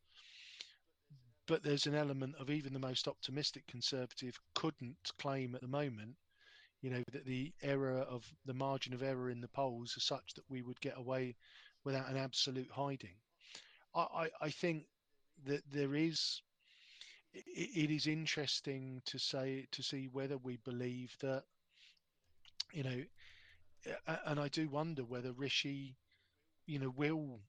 [1.46, 6.16] but there's an element of even the most optimistic conservative couldn't claim at the moment,
[6.81, 10.35] you know, that the error of the margin of error in the polls is such
[10.35, 11.35] that we would get away
[11.85, 13.16] without an absolute hiding.
[13.95, 14.85] I, I, I think
[15.47, 16.43] that there is
[17.33, 21.45] it, it is interesting to say to see whether we believe that
[22.72, 23.03] you know
[24.26, 25.97] and I do wonder whether Rishi
[26.66, 27.41] you know will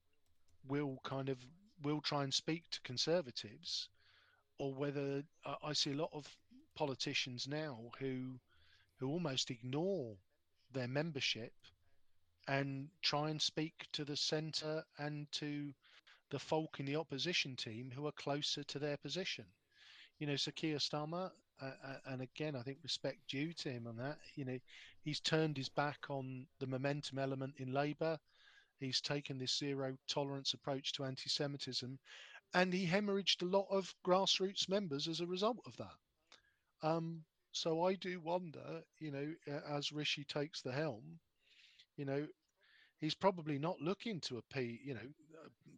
[0.68, 1.38] will kind of
[1.84, 3.90] will try and speak to conservatives
[4.58, 5.24] or whether
[5.64, 6.28] I see a lot of
[6.76, 8.40] politicians now who
[9.00, 10.18] who almost ignore
[10.72, 11.54] their membership
[12.48, 15.74] and try and speak to the centre and to
[16.32, 19.46] the folk in the opposition team who are closer to their position.
[20.20, 21.32] You know, so Keir Starmer,
[21.62, 24.18] uh, uh, and again, I think respect due to him on that.
[24.36, 24.60] You know,
[25.02, 28.20] he's turned his back on the momentum element in Labour.
[28.80, 32.00] He's taken this zero tolerance approach to anti Semitism,
[32.54, 36.88] and he hemorrhaged a lot of grassroots members as a result of that.
[36.88, 39.34] Um, so I do wonder, you know,
[39.68, 41.20] as Rishi takes the helm,
[41.98, 42.28] you know,
[43.00, 44.80] he's probably not looking to appease.
[44.84, 45.10] You know,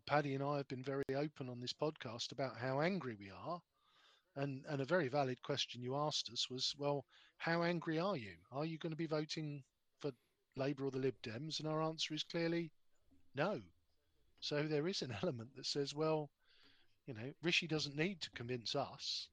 [0.06, 3.62] Paddy and I have been very open on this podcast about how angry we are.
[4.36, 7.06] And, and a very valid question you asked us was, well,
[7.38, 8.36] how angry are you?
[8.52, 9.64] Are you going to be voting
[10.00, 10.12] for
[10.56, 11.60] Labour or the Lib Dems?
[11.60, 12.72] And our answer is clearly
[13.36, 13.62] no.
[14.40, 16.30] So there is an element that says, well,
[17.08, 19.28] you know, Rishi doesn't need to convince us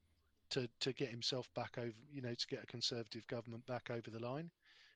[0.51, 4.09] to, to get himself back over, you know, to get a Conservative government back over
[4.09, 4.49] the line.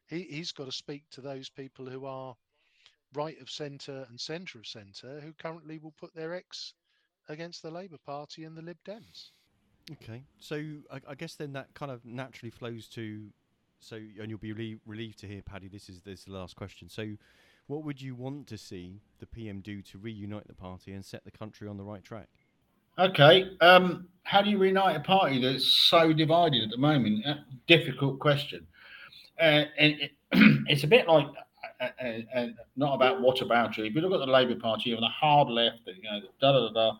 [0.08, 2.36] He, he's got to speak to those people who are
[3.14, 6.74] right of centre and centre of centre who currently will put their ex
[7.30, 9.30] against the Labour Party and the Lib Dems.
[9.92, 10.56] Okay, so
[10.92, 13.28] I, I guess then that kind of naturally flows to,
[13.80, 15.68] so and you'll be relieved to hear, Paddy.
[15.68, 16.88] This is this is the last question.
[16.88, 17.18] So,
[17.68, 21.26] what would you want to see the PM do to reunite the party and set
[21.26, 22.30] the country on the right track?
[23.00, 27.26] Okay, um, how do you reunite a party that's so divided at the moment?
[27.26, 27.36] Uh,
[27.68, 28.68] difficult question,
[29.40, 30.12] uh, and it,
[30.68, 31.26] it's a bit like
[32.00, 33.86] and, and not about what about you.
[33.86, 36.52] If you look at the Labour Party, you have the hard left, you know, da
[36.52, 36.98] da da da,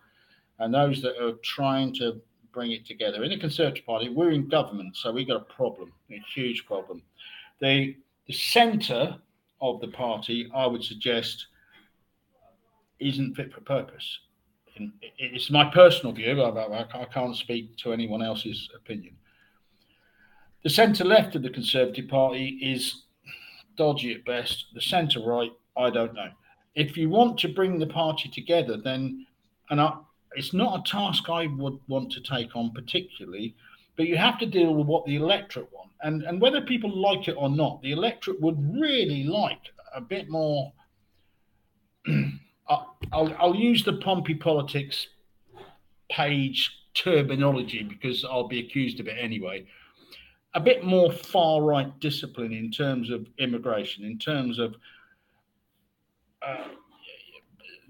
[0.60, 2.20] and those that are trying to
[2.52, 3.24] bring it together.
[3.24, 7.04] In the Conservative Party, we're in government, so we've got a problem, a huge problem.
[7.60, 9.18] The the centre
[9.62, 11.48] of the party, I would suggest,
[13.00, 14.20] isn't fit for purpose.
[15.18, 16.44] It's my personal view.
[16.44, 19.16] I can't speak to anyone else's opinion.
[20.64, 23.04] The centre left of the Conservative Party is
[23.76, 24.68] dodgy at best.
[24.74, 26.30] The centre right, I don't know.
[26.76, 29.26] If you want to bring the party together, then,
[29.70, 29.94] and I,
[30.36, 33.56] it's not a task I would want to take on particularly,
[33.96, 35.92] but you have to deal with what the electorate want.
[36.02, 39.62] And, and whether people like it or not, the electorate would really like
[39.96, 40.74] a bit more.
[42.68, 45.08] I'll, I'll use the Pompey politics
[46.10, 49.66] page terminology because I'll be accused of it anyway
[50.56, 54.76] a bit more far right discipline in terms of immigration, in terms of
[56.42, 56.68] uh,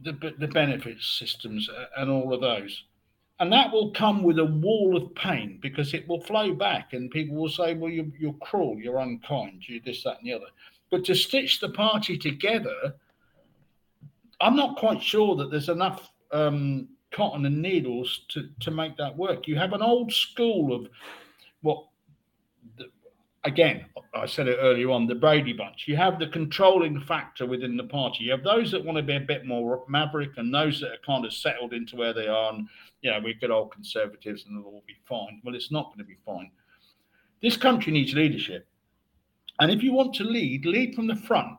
[0.02, 2.84] the, the benefits systems and all of those.
[3.40, 7.12] And that will come with a wall of pain because it will flow back and
[7.12, 10.46] people will say, well, you're, you're cruel, you're unkind, you this, that, and the other.
[10.92, 12.96] But to stitch the party together,
[14.42, 19.16] I'm not quite sure that there's enough um, cotton and needles to, to make that
[19.16, 19.48] work.
[19.48, 20.88] You have an old school of
[21.62, 21.86] what
[23.44, 25.88] again, I said it earlier on, the Brady Bunch.
[25.88, 28.24] You have the controlling factor within the party.
[28.24, 31.06] You have those that want to be a bit more maverick and those that are
[31.06, 32.54] kind of settled into where they are.
[32.54, 32.68] And,
[33.02, 35.42] you know, we're good old conservatives and it'll all be fine.
[35.44, 36.52] Well, it's not going to be fine.
[37.42, 38.68] This country needs leadership.
[39.60, 41.58] And if you want to lead, lead from the front.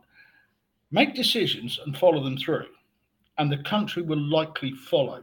[0.91, 2.67] Make decisions and follow them through.
[3.39, 5.23] And the country will likely follow.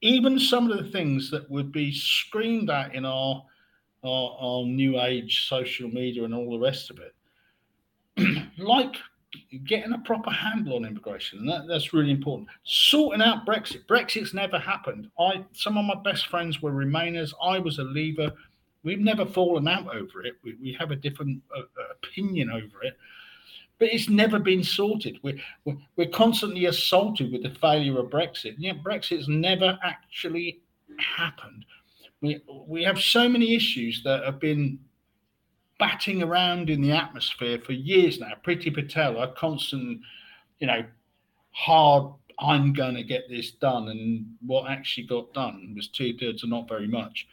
[0.00, 3.44] Even some of the things that would be screamed at in our
[4.02, 7.14] our, our new age social media and all the rest of it,
[8.58, 8.96] like
[9.64, 11.40] getting a proper handle on immigration.
[11.40, 12.48] And that, that's really important.
[12.64, 13.86] Sorting out Brexit.
[13.86, 15.08] Brexit's never happened.
[15.18, 17.32] I some of my best friends were Remainers.
[17.42, 18.32] I was a Leaver.
[18.82, 20.34] We've never fallen out over it.
[20.42, 22.96] We, we have a different uh, uh opinion over it,
[23.80, 25.18] but it's never been sorted.
[25.22, 25.38] We're,
[25.96, 28.54] we're, constantly assaulted with the failure of Brexit.
[28.54, 30.60] And yet Brexit's never actually
[30.98, 31.64] happened.
[32.20, 34.78] We, we have so many issues that have been
[35.78, 38.32] batting around in the atmosphere for years now.
[38.46, 40.02] Priti Patel, a constant,
[40.58, 40.84] you know,
[41.52, 43.88] hard, I'm going to get this done.
[43.88, 47.26] And what actually got done was two thirds or not very much.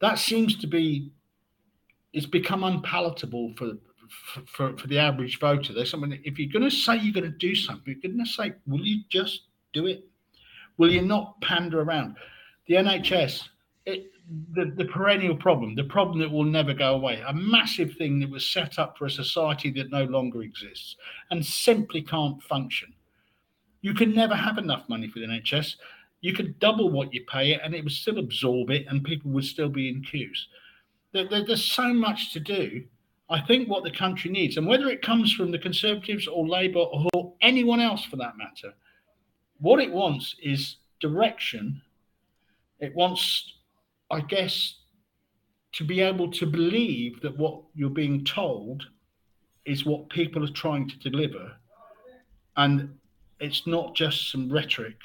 [0.00, 1.10] That seems to be,
[2.12, 3.72] it's become unpalatable for,
[4.46, 5.72] for, for, the average voter.
[5.72, 6.18] There's something.
[6.24, 8.84] If you're going to say you're going to do something, you're going to say, will
[8.84, 9.42] you just
[9.72, 10.04] do it?
[10.76, 12.16] Will you not pander around?
[12.66, 13.42] The NHS,
[13.86, 14.10] it,
[14.54, 18.30] the, the perennial problem, the problem that will never go away, a massive thing that
[18.30, 20.96] was set up for a society that no longer exists
[21.30, 22.92] and simply can't function.
[23.82, 25.76] You can never have enough money for the NHS.
[26.22, 29.30] You could double what you pay it and it would still absorb it and people
[29.32, 30.48] would still be in queues.
[31.12, 32.84] There, there, there's so much to do.
[33.34, 36.78] I think what the country needs, and whether it comes from the Conservatives or Labour
[36.78, 38.72] or anyone else for that matter,
[39.58, 41.82] what it wants is direction.
[42.78, 43.54] It wants,
[44.08, 44.76] I guess,
[45.72, 48.84] to be able to believe that what you're being told
[49.64, 51.50] is what people are trying to deliver.
[52.56, 52.96] And
[53.40, 55.00] it's not just some rhetoric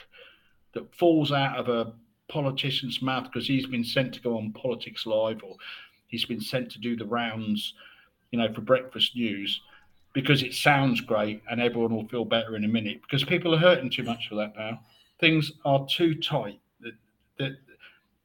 [0.74, 1.94] that falls out of a
[2.28, 5.56] politician's mouth because he's been sent to go on Politics Live or
[6.06, 7.74] he's been sent to do the rounds,
[8.32, 9.62] you know, for breakfast news
[10.14, 13.60] because it sounds great and everyone will feel better in a minute because people are
[13.60, 14.80] hurting too much for that now.
[15.20, 16.60] Things are too tight.
[16.82, 16.94] That,
[17.38, 17.52] that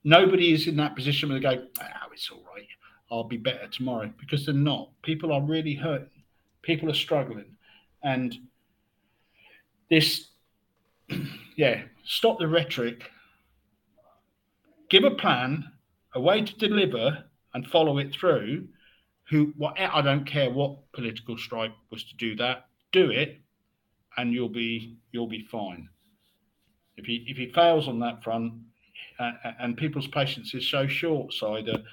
[0.03, 2.67] nobody is in that position where they go, oh, it's all right.
[3.11, 4.91] I'll be better tomorrow because they're not.
[5.03, 6.09] People are really hurting.
[6.63, 7.57] People are struggling.
[8.03, 8.37] And
[9.91, 10.29] this,
[11.57, 13.11] yeah, stop the rhetoric,
[14.89, 15.71] give a plan,
[16.15, 18.67] a way to deliver and follow it through
[19.31, 23.41] who what I don't care what political stripe was to do that, do it,
[24.17, 25.89] and you'll be you'll be fine.
[26.97, 28.53] If he if he fails on that front,
[29.19, 31.85] uh, and people's patience is so short sighted,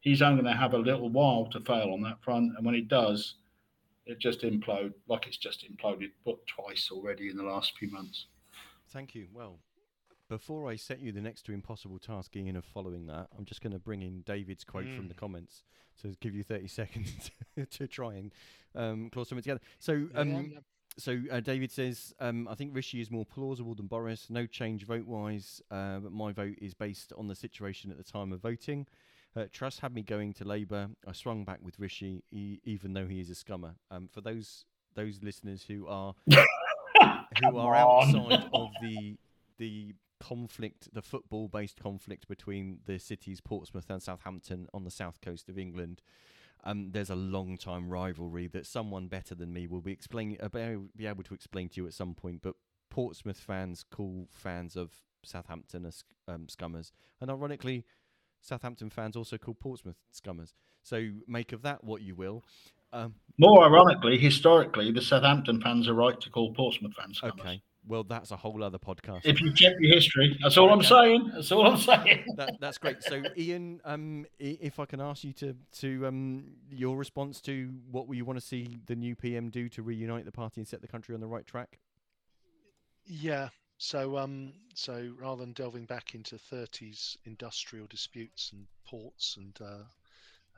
[0.00, 2.74] he's only going to have a little while to fail on that front, and when
[2.74, 3.34] he does,
[4.06, 8.26] it just implode like it's just imploded, but twice already in the last few months.
[8.88, 9.28] Thank you.
[9.32, 9.58] Well,
[10.30, 13.60] before I set you the next to impossible task, Ian, of following that, I'm just
[13.60, 14.96] going to bring in David's quote mm.
[14.96, 15.64] from the comments
[16.02, 17.32] to give you 30 seconds
[17.70, 18.32] to try and
[18.76, 19.60] um, claw something together.
[19.80, 20.58] So, um, yeah, yeah.
[20.96, 24.28] so uh, David says, um, I think Rishi is more plausible than Boris.
[24.30, 28.04] No change vote wise, uh, but my vote is based on the situation at the
[28.04, 28.86] time of voting.
[29.34, 30.90] Uh, Truss had me going to Labour.
[31.08, 33.74] I swung back with Rishi, e- even though he is a scummer.
[33.90, 34.64] Um, for those
[34.94, 39.16] those listeners who are who are outside of the
[39.58, 45.20] the conflict, the football based conflict between the cities Portsmouth and Southampton on the south
[45.20, 46.02] coast of England.
[46.62, 50.48] Um, there's a long time rivalry that someone better than me will be explaining, uh,
[50.96, 52.42] be able to explain to you at some point.
[52.42, 52.54] But
[52.90, 54.92] Portsmouth fans call fans of
[55.24, 57.86] Southampton as um, scummers, and ironically,
[58.42, 60.54] Southampton fans also call Portsmouth scummers.
[60.82, 62.44] So make of that what you will.
[62.92, 67.40] Um, More ironically, historically, the Southampton fans are right to call Portsmouth fans scummers.
[67.40, 69.20] Okay, well, that's a whole other podcast.
[69.24, 71.30] If you check your history, that's all I'm saying.
[71.34, 72.24] That's all I'm saying.
[72.36, 73.02] That, that's great.
[73.02, 78.12] So, Ian, um, if I can ask you to to um, your response to what
[78.14, 80.88] you want to see the new PM do to reunite the party and set the
[80.88, 81.78] country on the right track.
[83.06, 83.48] Yeah.
[83.78, 89.84] So, um, so rather than delving back into 30s industrial disputes and ports and uh,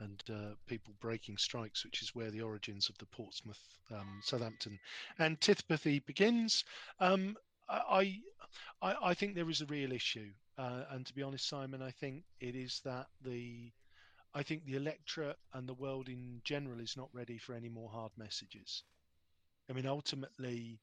[0.03, 4.77] and uh, people breaking strikes, which is where the origins of the Portsmouth, um, Southampton
[5.19, 6.63] antipathy begins.
[6.99, 7.35] Um,
[7.69, 8.19] I,
[8.81, 11.91] I, I think there is a real issue, uh, and to be honest, Simon, I
[11.91, 13.71] think it is that the,
[14.33, 17.89] I think the electorate and the world in general is not ready for any more
[17.89, 18.83] hard messages.
[19.69, 20.79] I mean, ultimately,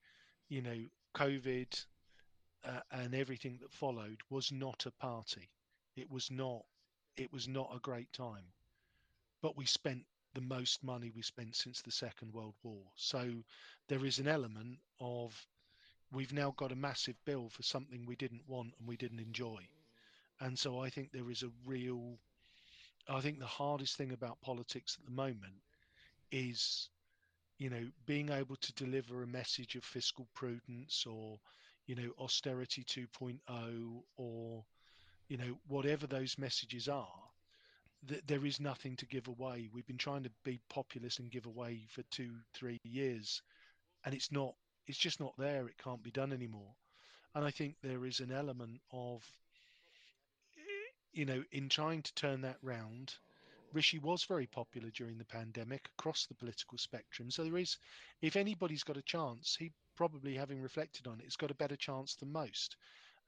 [0.48, 0.78] you know,
[1.14, 1.84] COVID
[2.64, 5.50] uh, and everything that followed was not a party.
[5.96, 6.62] It was not.
[7.16, 8.44] It was not a great time
[9.42, 12.82] but we spent the most money we spent since the Second World War.
[12.96, 13.42] So
[13.88, 15.34] there is an element of
[16.12, 19.58] we've now got a massive bill for something we didn't want and we didn't enjoy.
[20.40, 22.18] And so I think there is a real,
[23.08, 25.54] I think the hardest thing about politics at the moment
[26.32, 26.88] is,
[27.58, 31.38] you know, being able to deliver a message of fiscal prudence or,
[31.86, 34.64] you know, austerity 2.0 or,
[35.28, 37.29] you know, whatever those messages are
[38.08, 39.68] th- there is nothing to give away.
[39.72, 43.42] We've been trying to be populist and give away for two, three years,
[44.04, 44.54] and it's not.
[44.86, 45.68] It's just not there.
[45.68, 46.74] It can't be done anymore.
[47.34, 49.22] And I think there is an element of,
[51.12, 53.14] you know, in trying to turn that round.
[53.72, 57.30] Rishi was very popular during the pandemic across the political spectrum.
[57.30, 57.76] So there is,
[58.20, 61.76] if anybody's got a chance, he probably, having reflected on it, has got a better
[61.76, 62.76] chance than most.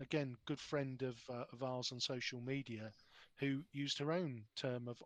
[0.01, 2.91] Again, good friend of uh, of ours on social media
[3.43, 5.03] who used her own term of,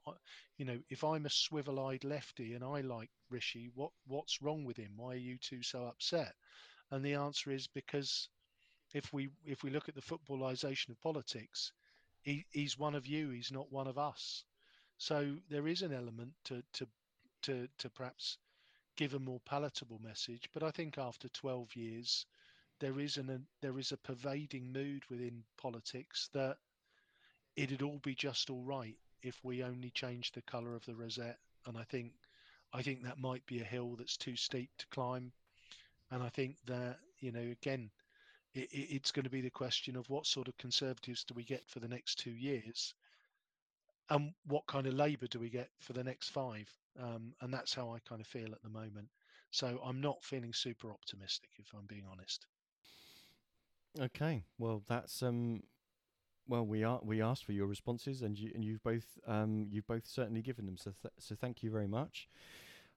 [0.59, 4.77] you know, if I'm a swivel-eyed lefty and I like Rishi, what what's wrong with
[4.77, 4.93] him?
[4.97, 6.35] Why are you two so upset?
[6.91, 8.29] And the answer is because
[8.93, 11.73] if we if we look at the footballization of politics,
[12.21, 13.31] he, he's one of you.
[13.31, 14.45] He's not one of us.
[14.99, 16.87] So there is an element to to
[17.43, 18.37] to to perhaps
[18.97, 20.51] give a more palatable message.
[20.53, 22.27] But I think after 12 years,
[22.81, 26.59] there is an a, there is a pervading mood within politics that
[27.57, 31.39] it'd all be just all right if we only changed the colour of the rosette.
[31.67, 32.13] And I think
[32.73, 35.33] I think that might be a hill that's too steep to climb.
[36.11, 37.91] And I think that you know again,
[38.55, 41.67] it, it's going to be the question of what sort of conservatives do we get
[41.69, 42.95] for the next two years,
[44.11, 46.69] and what kind of Labour do we get for the next five.
[47.01, 49.09] Um, and that's how I kind of feel at the moment.
[49.51, 52.47] So I'm not feeling super optimistic, if I'm being honest.
[53.99, 55.63] Okay, well that's um,
[56.49, 59.87] well we are we asked for your responses and you and you've both um you've
[59.87, 62.29] both certainly given them so th- so thank you very much.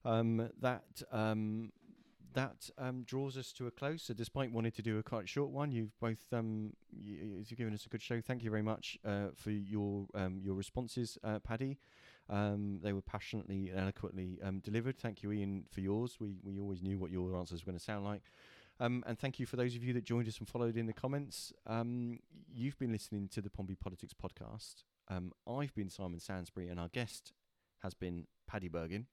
[0.06, 1.72] Um, that um
[2.34, 4.04] that um, draws us to a close.
[4.04, 7.74] So, despite wanting to do a quite short one, you've both um, you, you've given
[7.74, 8.22] us a good show.
[8.22, 11.78] Thank you very much uh, for your um, your responses, uh, Paddy.
[12.30, 14.97] Um, they were passionately and eloquently um, delivered.
[15.00, 16.18] Thank you, Ian, for yours.
[16.20, 18.24] We we always knew what your answers were going to sound like.
[18.80, 20.93] Um, and thank you for those of you that joined us and followed in the
[20.93, 21.51] comments.
[21.67, 22.19] Um,
[22.49, 24.84] you've been listening to the Pompey Politics podcast.
[25.09, 27.34] Um, I've been Simon Sansbury, and our guest
[27.84, 29.05] has been Paddy Bergin.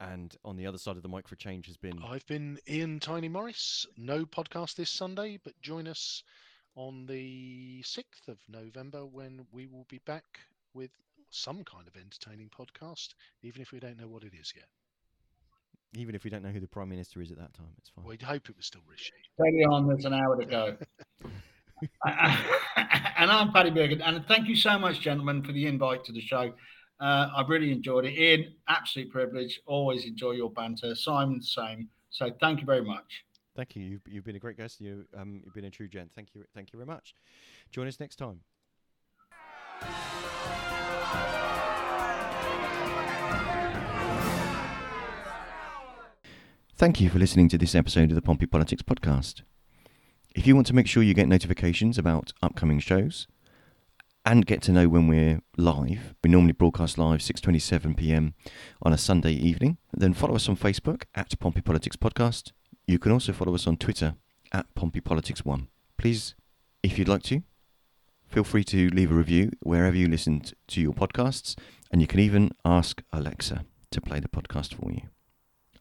[0.00, 2.02] And on the other side of the mic for change has been.
[2.02, 3.86] I've been Ian Tiny Morris.
[3.96, 6.22] No podcast this Sunday, but join us
[6.74, 10.40] on the 6th of November when we will be back
[10.74, 10.90] with
[11.30, 14.66] some kind of entertaining podcast, even if we don't know what it is yet.
[15.96, 18.04] Even if we don't know who the Prime Minister is at that time, it's fine.
[18.04, 19.12] We'd hope it was still Rishi.
[19.34, 20.76] Steady on, there's an hour to go.
[22.04, 24.00] and I'm Paddy Bergin.
[24.04, 26.52] And thank you so much, gentlemen, for the invite to the show.
[27.00, 28.14] Uh, I've really enjoyed it.
[28.14, 29.60] Ian, absolute privilege.
[29.66, 30.94] Always enjoy your banter.
[30.94, 31.88] Simon, same.
[32.10, 33.24] So thank you very much.
[33.56, 33.84] Thank you.
[33.84, 34.80] You've, you've been a great guest.
[34.80, 36.10] You, um, you've been a true gent.
[36.14, 36.44] Thank you.
[36.54, 37.14] Thank you very much.
[37.70, 38.40] Join us next time.
[46.76, 49.42] Thank you for listening to this episode of the Pompey Politics Podcast.
[50.34, 53.28] If you want to make sure you get notifications about upcoming shows
[54.24, 58.34] and get to know when we're live, we normally broadcast live 6:27 p.m.
[58.82, 62.50] on a Sunday evening, then follow us on Facebook at Pompey Politics Podcast.
[62.88, 64.16] You can also follow us on Twitter
[64.50, 65.68] at Pompey Politics One.
[65.96, 66.34] Please,
[66.82, 67.44] if you'd like to,
[68.26, 71.56] feel free to leave a review wherever you listen to your podcasts,
[71.92, 75.02] and you can even ask Alexa to play the podcast for you.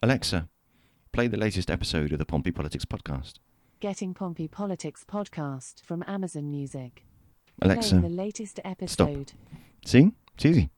[0.03, 0.49] Alexa,
[1.13, 3.33] play the latest episode of the Pompey Politics Podcast.
[3.79, 7.05] Getting Pompey Politics podcast from Amazon Music.
[7.61, 9.29] Alexa, Playing the latest episode.
[9.29, 9.37] Stop.
[9.85, 10.11] see?
[10.33, 10.69] It's easy.